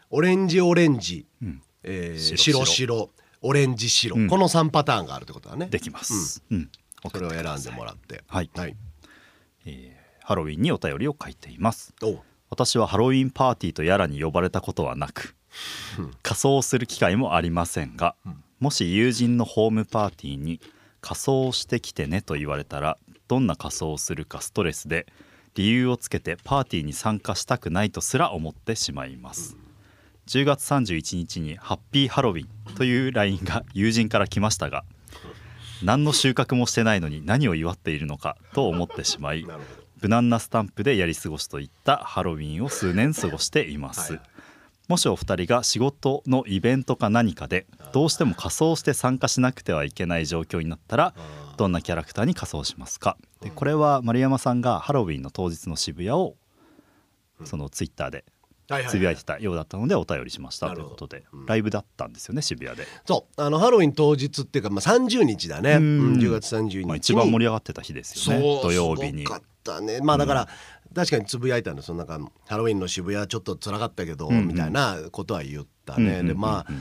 [0.08, 1.62] オレンジオレンジ、うん。
[1.82, 2.64] えー、白白。
[2.64, 3.10] 白
[3.42, 4.28] オレンジ白、うん。
[4.28, 5.66] この3パターンがあるってことだね。
[5.66, 6.70] できます、うん。
[7.12, 8.24] それを選んでもらって。
[8.26, 8.50] はい。
[8.54, 8.91] はい、えー
[10.24, 11.94] ハロウィンにお便りを書いています。
[12.50, 15.34] 私はハロウィンパーティーとやらに呼ばれたことはなく
[16.22, 18.14] 仮装する機会もありませんが、
[18.60, 20.60] もし友人のホームパーティーに
[21.00, 25.06] 仮装してきてねと言われたらどんな仮装をするかストレスで
[25.54, 29.56] 理由をつけてパーティーに参加したくないとすら思ってしまいます、
[30.26, 34.84] 10月31日に「ハッピーハロウィン」という LINE が友人から来ましたが
[35.82, 39.44] 何の収穫もしてないのに何を祝っているのかと思ってしまい
[40.02, 44.22] 無難なスタンプでやり過ごしといったハロウィンを数年過ごしています、はい。
[44.88, 51.14] もしお二人が仕事のイベントか何かでどうしても仮装して参加しなくてはいけない状況になったら
[51.56, 53.16] どんなキャラクターに仮装しますか？
[53.40, 56.34] でこれは丸山さんがハロウィンの当日の渋谷を
[57.44, 58.24] そのツイッターで
[58.88, 63.42] つぶやいてたようだったのでお便りしましたということでライブだったんですよね渋谷で、そう。
[63.42, 66.78] あのハロウィン当日っていうか、まあ、30日だね、ううんん、10月30日。
[66.78, 68.60] に、まあ、一番盛り上がってた日ですよね。
[68.62, 69.24] 土曜日に。
[69.24, 70.00] かったね。
[70.02, 70.48] まあだから、
[70.94, 74.48] 確かにつぶやいたのそのなんかハロウィンの渋谷ちょっと辛かったけど、んうん。
[74.48, 76.26] みたいなことは言ったね、うんうんうんうん。
[76.28, 76.72] でまあ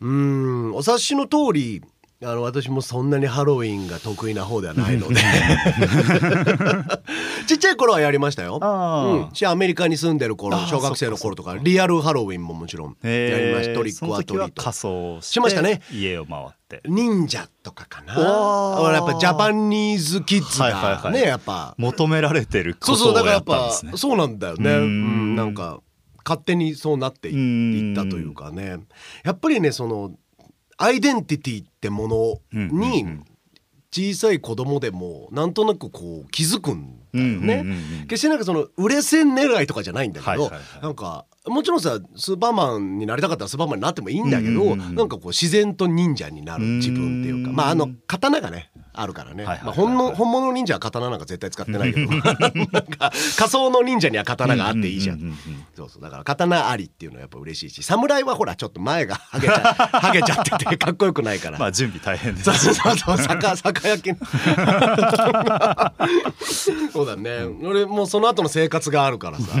[0.00, 1.82] うーんお察しの通り
[2.22, 5.16] あの私もそんなにハロウィンが得意な方ではないので。
[7.46, 8.58] ちっちゃい頃はやりましたよ。
[8.62, 8.66] う
[9.30, 15.82] ん、しアメリカに住んでる頃小学生の頃とかリアルハロウィンももちろんやりましたトリックはトリート仮装しましたね。
[15.92, 16.80] 家を回って。
[16.86, 18.14] 忍者とかかな。
[18.14, 18.20] や
[19.02, 21.02] っぱジャパニーズキッズはいはいはい。
[21.02, 21.74] がねやっぱ。
[21.76, 23.92] 求められてるこそうそやからやっぱったんですね。
[23.96, 24.70] そうなんだよね。
[24.70, 25.80] ううんんなんか
[26.24, 28.78] 勝手にそうなっていったというかね。
[29.22, 30.12] やっぱりねその
[30.78, 33.24] アイデンティティってものにうん
[33.92, 37.64] 小さい子供でもなんとなくこう気づくんだよね。
[38.02, 40.50] 決してなんかその売れ線狙いとかじゃないんだけど、
[40.82, 47.50] なんかもちろんさスーパーマンになりたかったらスーパーマンになってもいいんだけど、なんかこう自然と忍者になる自分っていうか。
[47.50, 47.56] うん。
[47.56, 52.08] まああの刀がねあるからね、まあ、本の本物の忍者は刀なんか絶対使ってないけど。
[53.36, 55.16] 仮想の忍者には刀があっていいじゃん。
[55.16, 56.02] うんうんうんうんそうそう。
[56.02, 57.82] だから刀ありっていうのはやっぱ嬉しいし。
[57.82, 59.38] 侍はほらちょっと前がハ
[60.12, 61.58] ゲちゃ ちゃっててかっこよくないから。
[61.58, 63.18] まあ準備大変ですそうそうそうそう。
[63.18, 64.10] 酒酒焼き。
[66.92, 67.42] そうだね。
[67.62, 69.46] 俺もうその後の生活があるからさ。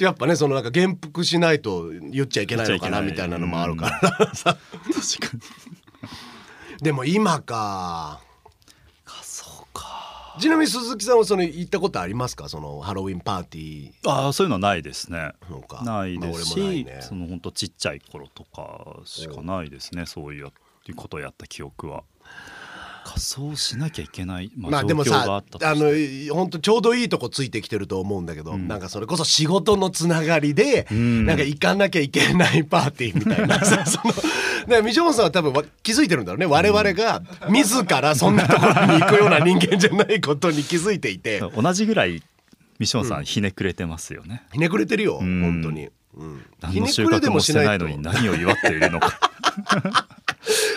[0.00, 4.56] やっぱねそのなんか減服しないと言っちゃいけないのかなみたいなのもあるからさ。
[4.92, 5.40] 確かに
[6.84, 8.20] でも今か。
[9.06, 10.36] 仮装か。
[10.38, 12.50] ちなみに鈴木さんはその行ったことありますか？
[12.50, 14.10] そのハロウィンパーティー。
[14.10, 15.32] ああそういうのはないですね。
[15.82, 16.98] ないですし、まあね。
[17.00, 20.52] その本当ちっちゃい頃とかしかないですねそういう
[20.94, 22.02] ことをやった記憶は。
[23.06, 28.68] 仮装しなきゃいけない、まあ、状まあでもさ況があの本当ちょうどいいとこついてきてると思うんだけど、うん。
[28.68, 31.24] なんかそれこそ仕事のつながりで、ん。
[31.24, 34.20] なんか行かなきゃいけないパーティーみたいなさ そのだ
[34.66, 36.46] からミジョンさんは多分わ気づいてるんだろうね。
[36.46, 41.40] 我々が自らそんなところに行くような人間じゃないことに気づいていて。
[41.56, 42.22] 同じぐらい
[42.78, 45.42] ミションさんひねくれてますよね、ひねくれてるよん。
[45.42, 45.88] 本当に。
[46.16, 49.18] うん、何の収穫もしてないのに何を祝っているのか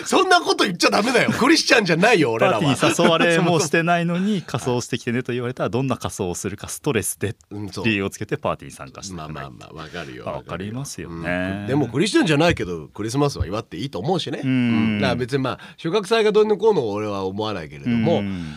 [0.04, 1.30] そんなこと言っちゃダメだよ。
[1.30, 2.60] クリスチャンじゃないよ俺らは。
[2.60, 7.36] パーティーに誘われもしてないのに仮装してきてねと言われたらどんな仮装をするかストレスで
[7.84, 15.00] 理由をつけてパーティーに参加してまあまあまあわかるよまあわかりますようねん、でもクリスチャンじゃないけどクリスマスは祝っていいと思うしね、ん。
[15.00, 18.54] だから別にまあ収穫祭がどうのこうの俺は思わないけれども、うん。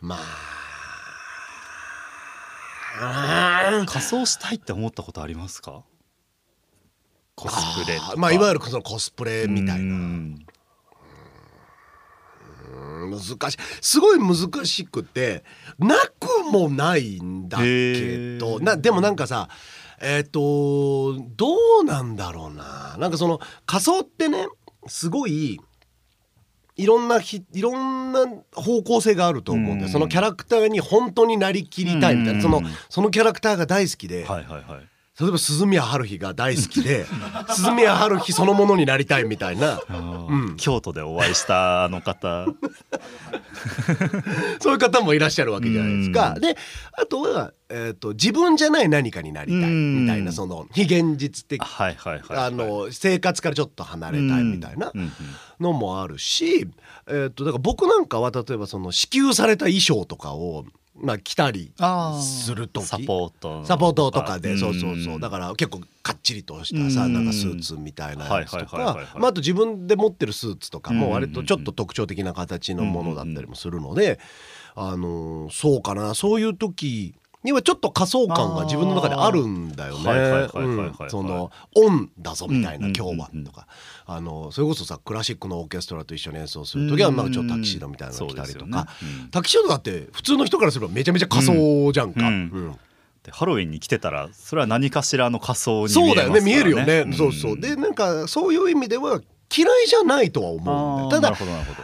[0.00, 0.18] まあ。
[3.86, 5.82] 仮装したいって思ったことありますか？
[7.38, 9.94] コスプレまあいわゆるそのコスプレみたいな。
[9.94, 10.44] うん。
[13.10, 13.20] 難
[13.50, 13.58] しい。
[13.80, 15.44] すごい難しくて
[15.78, 19.48] なくもないんだけどなでもなんかさ
[20.00, 21.46] えっ、とど
[21.82, 22.96] うなんだろうな。
[22.98, 24.46] なんかその仮装ってね
[24.86, 25.60] すごい
[26.76, 29.92] いろんなひいろんな方向性があると思うんだよ、うん。
[29.92, 32.42] そのキャラクターに本当になりきりたいみたいな、うん。
[32.42, 34.88] そのそのキャラクターが大好きで、はいはいはい
[35.20, 37.04] 例えば鈴宮春日が大好きで
[37.48, 39.80] 鈴宮春日そのものになりたいみたいな。
[39.88, 40.56] うん。
[40.56, 42.46] 京都でお会いしたあの方。
[44.60, 46.34] そういう方もいらっしゃるわけじゃないですか。
[46.36, 46.40] うん。
[46.40, 46.56] で
[46.92, 51.60] あとは、えー、と自分じゃない何かになりたいうんみたいなその非現実的、
[52.92, 54.92] 生活からちょっと離れたいみたいな
[55.58, 56.68] のもあるし、
[57.08, 60.64] えー、とだから僕なんかは例えばその支給された衣装とかを、
[61.00, 61.72] まあ、着たり
[62.20, 62.86] する時。
[62.86, 64.58] サポートサポートとかで、ん。
[64.58, 65.20] そうそうそう。
[65.20, 67.12] だから結構かっちりとしたさ、うん。
[67.12, 69.06] なんかスーツみたいなやつとはいはいはいはいはい。
[69.06, 74.18] かまああと自分で持ってるスーツとかうんも割とちょっと特徴的な形のものだったりもするので、
[74.74, 76.14] あのーそうかな。
[76.14, 80.08] そういう時にはちょっと仮想感が自分の中であるんだよね。
[80.10, 81.10] はいはいはいはいはいうん。
[81.10, 83.44] そのオンだぞみたいなうん今日はうんうん。
[83.44, 83.68] とか
[84.10, 87.26] あのそれこそさクラシックのオーケストラと一緒に演奏する時はなん。
[87.26, 88.84] かちょっとタキシードみたいなの着たりとか、ね。
[89.22, 89.30] うん。
[89.30, 92.22] タキシードだって普通の人からすればめちゃめちゃ仮装じゃんか。
[93.30, 97.12] ハロウィンに来てたらそれは何かしらの仮装に見えそうだよね見えるよね、ん。
[97.12, 97.60] そうそう。
[97.60, 99.20] でなんかそういう意味では
[99.54, 101.36] 嫌いじゃないとは思うんだよただ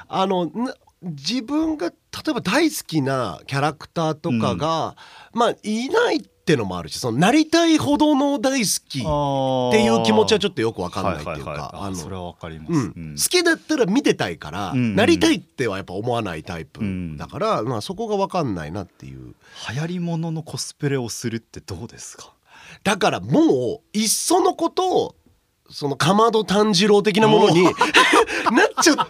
[0.09, 1.95] あのな自分が例
[2.31, 4.97] えば大好きなキャラクターとかが、
[5.35, 9.03] まあいないってのもあるしそのなりたいほどの大好きっ
[9.73, 12.79] ていう気持ちはちょっとよくわかんないっていうか、あのあそれはわかります、うん。
[12.79, 13.17] うん。
[13.17, 19.35] 好きだったら見てたいから、うんなりたいってはやっぱ思わないタイプうんだから、まあ、そこが分かんないなっていう。
[19.73, 22.35] 流行りもののコスプレをするってどうですか？
[22.83, 25.15] だからもういっそのことを
[25.71, 27.75] そのかまど炭治郎的なものに なっ
[28.83, 29.07] ちゃうなっ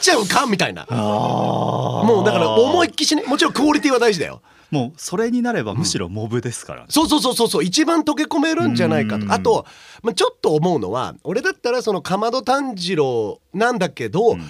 [0.00, 0.86] ちゃうかみたいな。
[0.90, 4.40] ももうだから思いっきしねもちろんクオリティは大事だよ。
[4.70, 6.86] もうそれになればむしろモブですから、ね。
[6.88, 9.28] そうそうそうそうそう一番溶け込めるんじゃないかうん。
[9.28, 9.66] とあと、
[10.02, 14.40] まあ、ちょっと思うのは俺だったらそのかまど炭治郎なんだけど、ん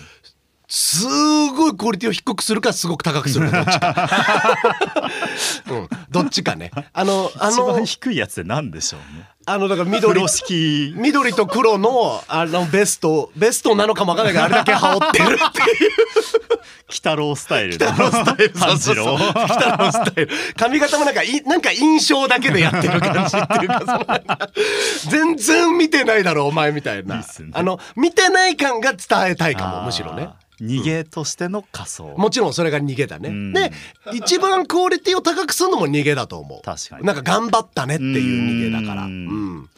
[0.67, 5.11] すごいクオリティを低くするかすごく高くするかどっちか、
[5.71, 6.71] うん、どっちかね。
[6.93, 9.29] あのあ一の番低いやつって何でしょうね。
[9.47, 10.23] あのだから緑
[10.97, 15.91] 緑と黒のあのベストベストなのかもわかんないけどあれだけ羽織ってるっていう。
[16.87, 17.79] 鬼太郎スタイル。
[17.79, 19.19] のスタイルそうそうそう。
[19.19, 20.31] 北のスタイル。
[20.57, 24.51] 髪型もなんかいなんか印象だけでやってる感じっていうか
[25.11, 27.17] 全然見てないだろお前みたいな。
[27.17, 27.25] ね。
[27.53, 33.53] あの見てない感が伝えたいかもむしろね逃げとしての仮装、もちろんそれが逃げだね、うん。
[33.53, 33.73] で
[34.13, 36.63] 一番クオリティを高くするのも逃げだと思う。
[36.63, 37.07] 確かに。
[37.07, 39.05] なんか頑張ったねっていう逃げだから。
[39.05, 39.57] ううん。
[39.59, 39.71] ん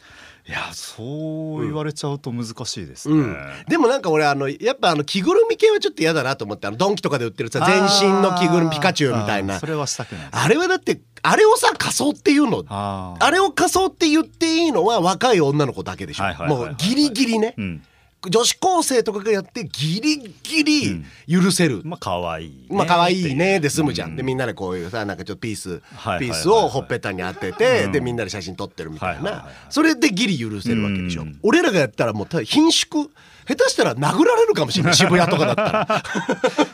[0.49, 3.37] いやそう言われちゃうと難しいですね、うん、
[3.67, 9.59] でもなんか俺あのやっぱあの着ぐるみ系はちょっと嫌だなと思ってあのドンキとかで売ってるさ全身の着ぐるみピカチュウみたいな。
[9.59, 10.29] それはしたくない。
[10.31, 16.47] あれはだってあれをさ仮装っていうのあれを仮装って言っていいのは若い女の子だけでしょ。
[16.47, 17.83] もうギリギリね、うん
[18.29, 22.55] 女子高生とかがやってギリギリ許せる、まあ可愛いね。
[22.71, 23.61] まあ可愛いね。
[23.61, 25.81] で済むじゃん、うでみんなでこういうさなんかちょっとピース、
[26.19, 27.93] ピースをほっぺたに当てて、うん。
[27.93, 29.55] でみんなで写真撮ってるみたいな、はいはいはいはい。
[29.71, 31.39] それでギリ許せるわけでしょ、うん。
[31.43, 33.09] 俺らがやったらもうただ貧縮
[33.49, 34.95] 下手したら殴られるかもしれない。
[34.97, 35.63] 渋谷とかだった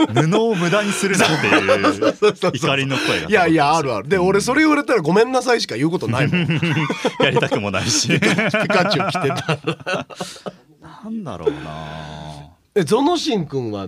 [0.09, 0.23] ら。
[0.29, 3.29] 布を無駄にするなっていう 怒りの声が。
[3.29, 4.09] いやいやあるある。
[4.09, 6.47] で俺それ言われたらごめんなさいしか言うことないもん。
[6.47, 6.55] ピ
[7.21, 8.09] やりたくもないし。
[8.21, 8.27] カ
[8.91, 9.59] チュウ着てた
[9.91, 10.07] ら。
[11.05, 12.49] なんだろうな。
[12.75, 13.87] えゾノシン君は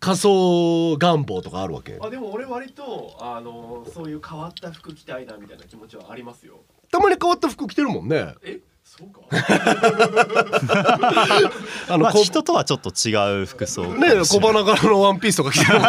[0.00, 1.98] 仮装願望とかあるわけ？
[2.00, 6.54] あでも俺割とあのそういう変わった服着たいなみたいな気持ちはありますよ。
[6.90, 8.34] たまに変わった服着てるもんね。
[8.42, 8.60] え？
[8.98, 9.20] そうか。
[11.88, 15.78] あの、こまあ人とはちょっと違う服装ね小花柄のワンピースとか着てる。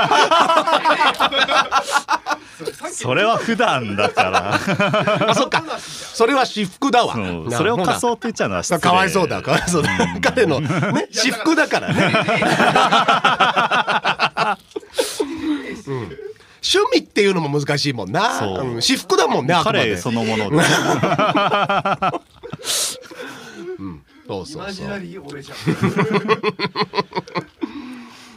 [2.91, 4.53] それは普段だから。
[5.31, 5.63] あそっか。
[5.79, 7.15] それは私服だわ。
[7.49, 8.79] それを仮ほ装って言っちゃうのは失礼。
[8.79, 9.41] らかわいそうだ。
[9.41, 9.89] かわいそうだ。
[10.21, 12.13] 彼のね私服だからね。
[15.87, 15.95] うん。
[16.61, 18.37] 趣味っていうのも難しいもんな。
[18.37, 18.65] そう。
[18.75, 18.81] ん。
[18.81, 20.57] 私服だもんね彼そのもので
[24.29, 24.63] そうそうそう。
[24.63, 25.57] イマジナリー俺じゃん。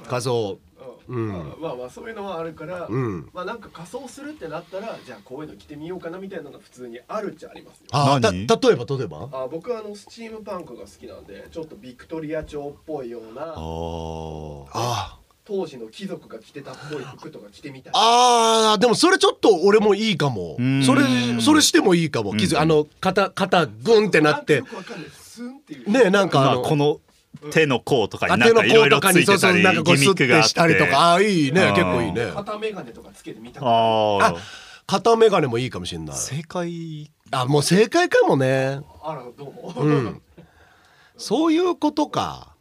[0.09, 0.59] 仮装
[1.09, 1.29] うん。
[1.61, 3.29] まあまあそういうのはあるから、うん。
[3.35, 7.87] まあなんか仮装するってなったらじゃあこういうの着てみようかなみたいなのが普通にあるっちゃありますよ。
[7.91, 8.47] あた何？
[8.47, 9.29] 例えば例えば？
[9.33, 14.65] あ僕はあのスチームパンクが好きなんでちょっとビクトリア朝っぽいようなあー。
[14.73, 17.91] あ当時の貴族が着てたっぽい服とか着てみた。
[17.91, 20.57] いあーでもそれちょっと俺もいいかも。
[20.63, 20.85] ん。
[20.85, 21.03] それ
[21.41, 22.37] それしてもいいかも。
[22.37, 24.61] 傷あの肩肩グンってなって。
[24.61, 25.11] んかよくわかんない。
[25.11, 25.22] スン
[25.73, 26.05] っていう。
[26.05, 26.61] ねなんかあの。
[26.61, 27.01] まあこの
[27.51, 30.99] 手の甲とかにあ手のなんかいろいろ甲とかにそうついてたりそうなんかこうギスッてミックがあっしたりとか。
[30.99, 31.73] ああいいね。
[31.73, 32.31] 結構いいね。
[32.35, 34.35] 肩メガネとかつけてみたくああ
[34.87, 36.17] 肩眼鏡もいいかもしれない。
[36.17, 37.11] 正解。
[37.31, 38.81] あもう正解かもね。
[39.03, 39.53] あらどう？
[39.53, 40.23] も、うん。
[41.17, 42.55] そういうことか。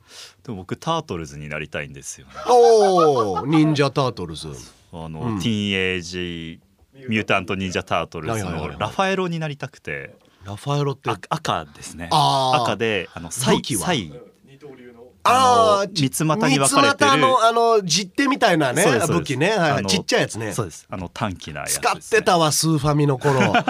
[0.44, 2.34] でも僕タートルズになりたいんですよね。
[2.48, 4.48] おお忍者タートルズ。
[4.94, 5.40] あの、うん。
[5.40, 6.60] ティーンエイジ
[7.08, 12.10] ミュータント忍者タートルズのラファエロになりたくてラファエロってあ赤ですね。
[12.12, 17.18] 赤であのサイサイうん二刀流のああ三つ股に分かれてる。
[17.18, 19.52] のあの実手みたいなね武器ね。
[19.52, 20.52] はいちっちゃいやつね。
[20.54, 20.88] そうです。
[20.90, 23.40] あの短気なやつ使ね、ってたわスーファミの頃。
[23.54, 23.62] はい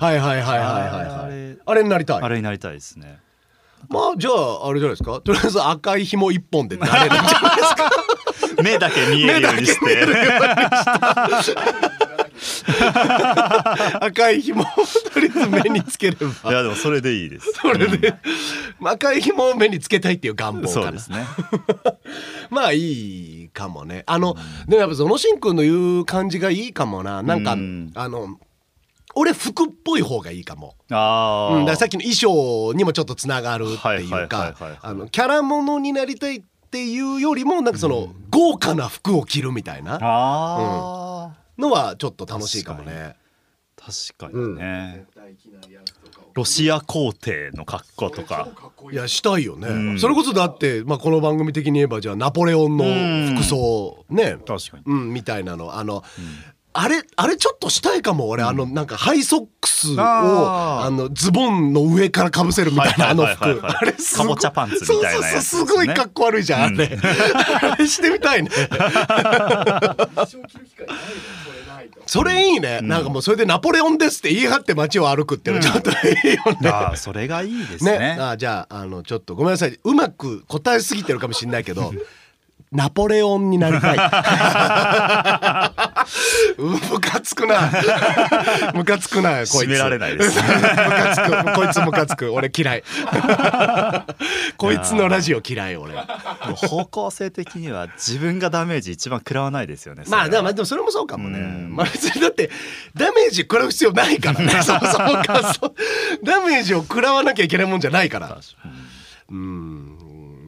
[0.00, 0.58] はいはいはいはい。
[0.58, 2.22] はいあれあれになりたい。
[2.22, 3.20] あれになりたいですね。
[3.88, 5.20] まあじゃああれじゃないですか？
[5.20, 7.90] とりあえず赤い紐一本でなれるんじゃないですか？
[8.62, 10.06] 目だけ見えるようにして
[14.00, 14.64] 赤い紐を
[15.12, 17.52] とりあえず目につけれいばやでもそれでいいです。
[17.60, 18.14] それで。
[18.82, 21.26] 赤い紐を目につけたいっていう願望そうですね。
[22.50, 24.04] まあいいかもね。
[24.06, 27.22] あの、でもやっぱそのしんくんの言う感じがいいかもな。
[27.22, 27.90] なんか、うん。
[27.94, 28.38] あの
[29.14, 30.74] 俺服っぽい方がいいかも。
[30.90, 34.54] ああ、うん、だからさっきの衣装にもちょっとつながるってはいうか
[35.10, 39.98] キャラものになりたいっていうよりもなんかその、豪華な服を着るみたいな。
[40.00, 43.16] あのはちょっと楽しいかもね。
[43.18, 43.22] ー
[44.16, 45.06] 確かにね、
[46.34, 48.48] ロシア皇帝の格好とか。
[48.90, 48.94] いい。
[48.94, 49.98] いやしたいよね、うん。
[49.98, 52.84] それこそだって、まあ、この番組的に言えばじゃあナポレオンの
[53.34, 54.82] 服装ね、確かに。
[54.86, 55.74] うん、みたいなの。
[55.76, 56.04] あの、
[56.74, 63.60] あれあれちょっとしたいかも俺、あのなんかハイソックスをあのズボンの上からかぶせるみたいなあの服。
[63.62, 64.28] あれすごい。
[64.28, 66.98] かぼちゃパンツみたいなやつそうそうですねそうすごいかっこ悪いじゃん、あれ
[67.62, 68.50] あれしてみたいね。
[72.06, 77.98] それないいいね、なんかもうそれでナポレオンですって言い張って街を歩くっていうのちょっといいよね、 ああそれがいいですね。
[77.98, 78.16] ね。
[78.20, 79.78] あじゃああのちょっとごめんなさい。
[79.82, 81.92] うまく答えすぎてるかもしれないけど
[82.72, 83.96] ナポレオンになりたい
[86.58, 87.70] う ムカつくな。
[88.74, 89.54] ムカつくなこいつ。
[89.62, 90.36] 締められないです。
[90.40, 91.54] ムカつく。
[91.54, 92.32] こいつムカつく。
[92.32, 92.84] 俺嫌い。
[94.56, 95.94] こいつのラジオ嫌い俺
[96.54, 101.38] 方向性的には自分がダメージ一番食らわないですよねまあでもそれもそうかもね。
[101.38, 101.76] うん。
[101.76, 102.50] まあ別にだって
[102.94, 104.62] ダメージ食らう必要ないからね。
[104.62, 105.74] そもそもかそう。
[106.24, 108.38] ダメージを食らわなきゃいけないもんじゃないから。
[109.30, 109.71] うん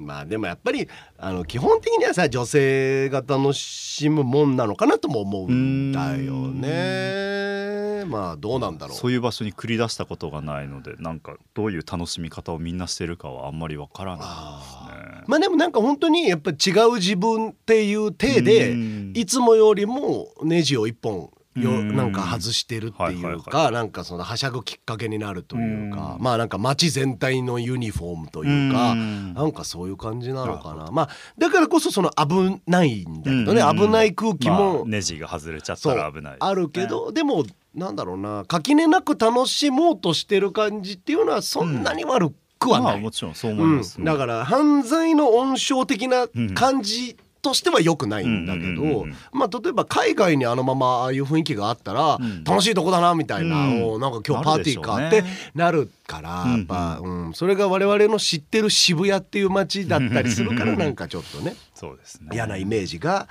[0.05, 8.05] まあでもやっぱりあの基本的にはさ女性が楽しむもんなのかなとも思うんだよね。
[8.05, 8.97] まあどうなんだろう。
[8.97, 15.24] そういう場所に繰り出したことがないのでなんかどういう楽しみ方をみんなしてるかはあんまりわからないですね。
[15.26, 19.12] まあでもなんか本当にやっぱ違う自分っていう体でうん。
[19.14, 21.96] いつもよりもネジを一本ようん。
[21.96, 29.34] なんか外してるっていうはいかなんかそのはしゃぐきっかけになるというかまあなんか街全体のユニフォームというかうん。
[29.34, 30.90] なんかそういう感じなのかな。
[30.90, 33.48] まあだからこそその危ないんだけどねうん。
[33.48, 37.44] うんうん危ない空気まもあネジが外れちゃったら危ないあるけどでも
[37.74, 43.00] なんだろうな垣根なく楽しもうとしてる感じっていうのはそんなに悪くはまあない。
[43.02, 43.76] もちろんそう思いうん。
[43.78, 52.45] ます、だから犯罪の温床的な感じとしては良くないんだけどうんまあ例えば海外にあのままああいう雰囲気があったらん。
[52.45, 53.84] 楽しいとこだなみたいな、うん。
[53.84, 55.24] おなんか今日パーティーかって
[55.55, 62.30] なるからやっぱ、うん、それが我々の知ってる渋谷っていう街だったりするからなんかちょっとねそうですね。
[62.32, 63.28] 嫌なイメージが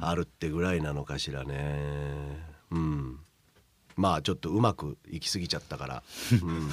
[0.00, 2.44] あるってぐらいなのかしらね。
[2.70, 3.20] うん。
[3.96, 6.02] まあちょっとうまくいき過ぎちゃったから、
[6.32, 6.68] うん、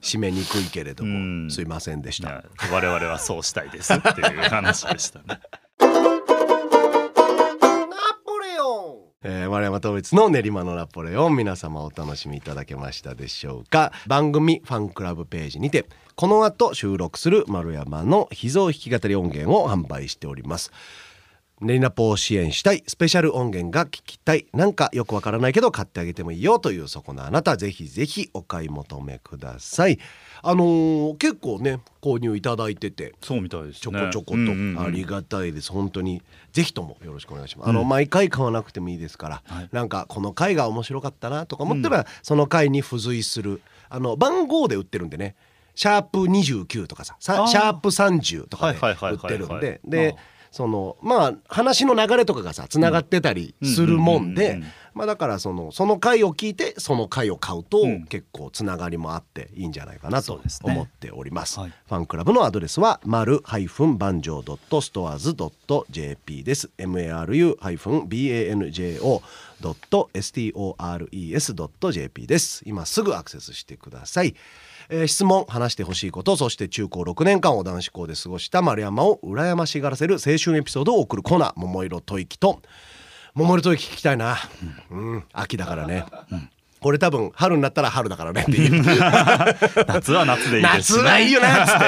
[0.00, 1.50] 締めにくいけれども、うん。
[1.50, 2.42] すいませんでした。
[2.72, 5.40] 我々はそうしたいですっていう話でしたね
[9.22, 13.92] えー、丸山統一の練馬のナポレオン皆様お楽しみいただけましたでしょうか。
[14.06, 20.72] 番組ファンクラブページにてこの後収録する丸山の秘蔵弾き語り音源を販売しております。
[21.60, 24.46] 練りナポを支援したいスペシャル音源が聞きたい。
[24.54, 29.98] なんかよくわからないけど買ってあげてもいいよというそこのあなたぜひぜひお買い求めください。
[30.42, 33.80] あのー結構ね購入いただいててそうみたいですね。
[33.80, 34.80] ちょこちょことうんうんうん。
[34.80, 35.70] ありがたいです。
[35.70, 36.22] 本当に。
[36.52, 39.68] ぜひともよろしくお願いします、あの毎回買わなくてもいいですから、はい。
[39.70, 45.36] なんかこの回が面白かったなとか思ったら、その回に付随するあの番号で売ってるんでね。
[45.74, 50.20] シャープ29とかさシャープ30とかで売ってるんはいでであ
[50.50, 54.60] そのまあ話の流れとかがさつながってたりするもんで
[54.94, 61.60] まあだからそのその回を聞いてその回を買うとうん結構つながりもあっていいんじゃないかなと思っております。
[61.60, 66.70] はいファンクラブのアドレスは丸ハイフンバンジョー .stores.jp です。
[66.78, 69.20] maru ハイフン banjo
[69.62, 72.62] stores.jp です。
[72.66, 74.34] 今すぐアクセスしてください。
[74.90, 82.60] えー質問話してほしいことそして中高6年間を男子校で過ごした丸山を羨ましがらせる青春エピソードを送るコーナー「桃色吐息」と
[83.34, 84.36] 「桃色吐息」聞きたいな、
[84.90, 86.04] うん、秋だからね、
[86.80, 88.82] これ多分春になったら春だからねっていう。
[89.86, 91.02] 夏は夏でいいですね。
[91.02, 91.78] 夏はいいよなっつっ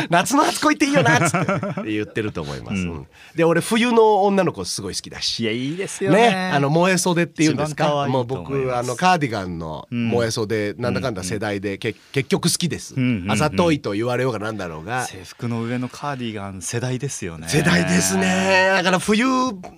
[0.00, 0.06] て。
[0.10, 1.92] 夏の初恋っていいよなっつって。
[1.92, 2.90] 言ってると思います、うん。
[2.90, 3.06] うん。
[3.34, 5.40] で俺冬の女の子すごい好きだし。
[5.40, 6.30] いやいいですよね。
[6.30, 8.06] ね、あの燃え袖っていうんですか？
[8.08, 13.32] もう僕あのカーディガンの燃え袖、なんだかんだ世代で、け結局好きです、うんうんうん。
[13.32, 17.48] あざといと言われようがなんだろうが、制服の上のカーディガン世代ですよね。
[17.48, 18.70] 世代ですね。
[18.74, 19.24] だから冬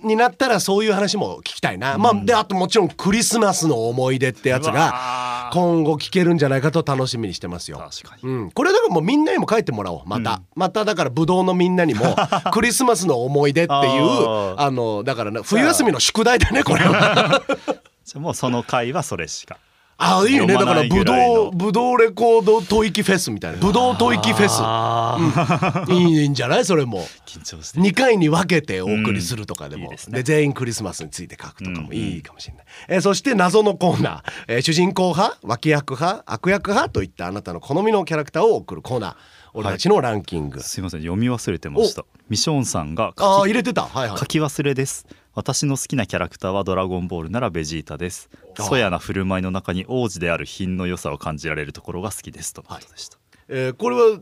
[0.03, 5.53] になったらそういう話も聞きたいな、まあであともちろんクリスマスの思い出ってやつがー。
[5.53, 7.77] 今後聞けるんじゃないかと楽しみにしてますよ。
[7.77, 8.29] 確かに。
[8.29, 10.01] うん、これだからもうみんなにも書いてもらおう。
[10.05, 12.15] また、まただからブドウのみんなにも
[12.51, 17.43] クリスマスの思い出っていうあのだからな冬休みの宿題だねこれは。
[18.03, 19.57] じゃあもうその回はそれしか
[20.05, 20.47] ああいいね。
[20.53, 21.35] だからブぐらいの。
[21.35, 23.57] ドウブドウレコード吐息フェスみたいな。
[23.59, 25.91] ブドウ吐息フェス。
[25.91, 26.65] いいんじゃない？
[26.65, 27.05] それも。
[27.25, 30.17] 緊張して2回に分けてお送りするとかでも、うんいいですね。
[30.17, 39.15] で全員クリスマスについて書くとかもうんいいかもしれない、えーそして謎のコーナー、えー主人公派脇役派悪役派といったあなたの好みのキャラクターを送るコーナー
[39.53, 42.05] 俺たちのランキング、すいません読み忘れてました。
[42.29, 43.83] ミションさんがああ書き入れてた。
[43.83, 44.17] はいはい。
[44.17, 45.05] 書き忘れです。
[45.35, 48.29] 私の好きなキャラクターはドラゴンボールならベジータです。
[48.59, 54.19] あそやな振る舞いの中に王子である品の良さを感じられるところが好きですとのことでした、えーこれは、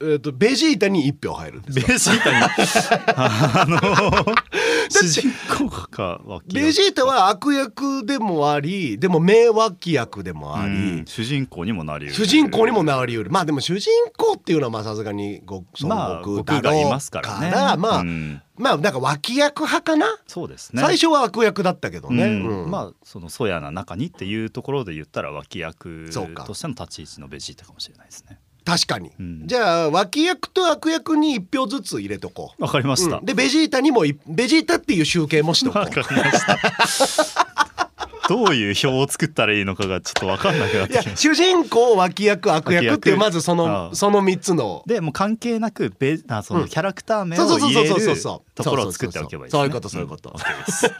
[0.00, 1.86] えー、とベジータに1票入るんですか？
[1.88, 2.44] ベジータに。
[3.16, 4.24] あの
[4.90, 6.20] 主人公か
[6.52, 12.14] ベジータは悪役でもありでも名脇役でもあり、うん主人公にもなりうる。
[12.14, 13.30] 主人公にもなりうる。
[13.30, 17.50] まあでも主人公っていうのはまあさすがにご悟悟空だろう空がいますからね。
[17.50, 18.42] まあ、うん。
[18.56, 20.82] まあなんか脇役派かな、そうですね。
[20.82, 22.62] 最初は悪役だったけどね、うん。
[22.64, 22.70] うん。
[22.70, 26.08] まあそのそやな中にっていうところで言ったら脇役
[26.46, 29.46] としての立ち位置のベジータかもしれないですね確かに、うん。
[29.46, 32.62] じゃあ脇役と悪役に1票ずつ入れとこう。
[32.62, 33.24] わかりました、うん。
[33.24, 35.82] でベジータにもいベジータっていう集計もしとこう。
[35.82, 37.45] わかりました
[38.28, 44.82] どういう表を作ったらいいのかがちょっと分かんなくなってきま主人公脇役悪役っていうまずそのその3つの。
[44.86, 46.60] でもう関係なくベあそうん。
[46.62, 47.94] のキャラクター名を入れる
[48.54, 49.50] ところを作っておけばいいね。
[49.50, 50.30] そういうことそういうこと。
[50.30, 50.32] ん。
[50.32, 50.90] OK です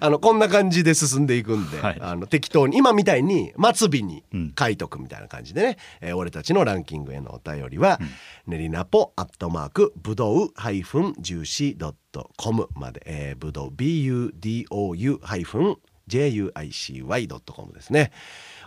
[0.00, 1.98] あのこんな感じで進んでいくんで、はい。
[2.00, 4.54] あの適当に今みたいに末尾にうん。
[4.58, 8.00] 書いとくみたいな感じでね、えー俺たちのランキングへのお便りは、
[8.46, 15.76] ねりなぽアットマークぶどうハイフンジューシードットコムまで、えー、ぶどう BUDOU ハイフン
[16.08, 18.12] JUICY.com ですね。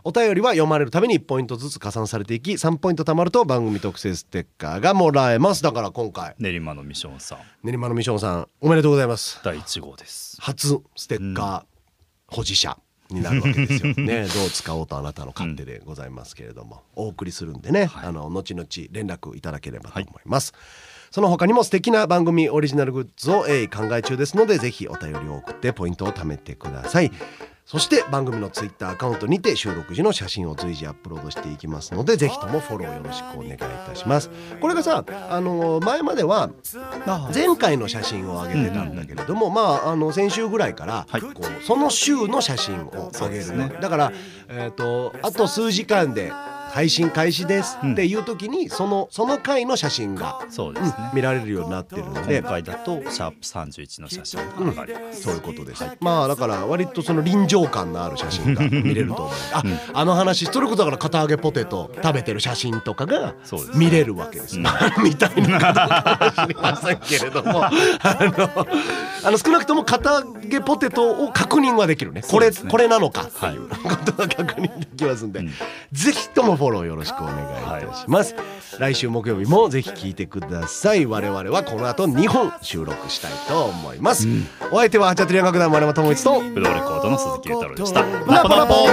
[0.03, 5.61] お便りは読まれるために1ポイントずつ加算されていき3ポイント貯まると番組特製ステッカーがもらえます。
[5.61, 6.35] だから今回。
[6.39, 7.39] 練馬のミションさん。
[7.63, 9.39] 練馬のミションさんおめでとうございます。
[9.43, 10.37] 第1号です。
[10.39, 12.77] 初ステッカー、保持者
[13.09, 13.93] になるわけですよ。
[13.93, 18.05] ね、どう使おうとあなたの勝手でございますけれども、お送りするんでね、はい。
[18.07, 20.53] あの後々連絡いただければと思います。
[21.11, 23.47] その他にも素敵な番組オリジナルグッズを考
[23.95, 27.11] え中ですのでぜひお便りを送ってポイントを貯めてください。
[27.63, 34.29] そして番組のツイッターアカウントにて収録時の写真を随時アップロードしていきますのでぜひともフォローよろしくお願いいたします。
[34.59, 36.49] これがさあの前までは
[37.33, 41.21] 前回の写真を上げてたんだけれども、まああの先週ぐらいから、はい。
[41.21, 43.77] こうその週の写真を上げるね。
[43.79, 44.13] だから、
[44.49, 46.33] えー、とあと数時間で
[46.71, 47.77] 配信開始です。
[47.85, 52.39] っていう時に、そのその回の写真が、うんそうですね、見られるようになってるので。
[52.39, 59.29] 今回だとシャープ31の写真が上がります、そういうことです、まあだから割とその臨場感のある写真が見れると思う。
[59.53, 59.63] あ、
[59.93, 63.35] あの話それこそだから片揚げポテト食べてる写真とかが
[63.75, 64.59] 見れるわけです。
[64.59, 64.65] よ、
[65.03, 67.65] みたいなかどうかもしれませんけれども。
[67.65, 67.71] あ
[68.19, 68.67] の
[69.23, 72.21] あの少なくとも片揚げポテトを確認はできるね。
[72.27, 75.41] これこれなのかっていうことが確認できますんで、
[75.91, 77.39] ぜひともフォローよろしくお願
[77.81, 78.35] いいたします、
[78.77, 81.07] 来週木曜日もぜひ聞いてください。
[81.07, 84.27] 我々はこの後2本収録したいと思います、
[84.71, 88.05] お相手はハチャトリアン楽団丸山智一とブドウレコードの鈴木裕太郎でした。
[88.05, 88.85] ナポナポ考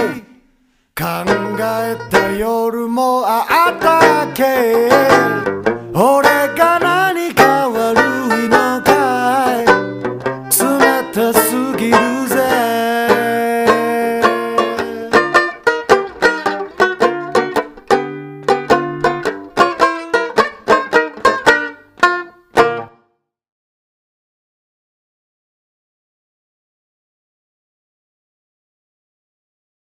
[1.61, 4.89] えた夜もあったっけ
[5.93, 6.79] 俺が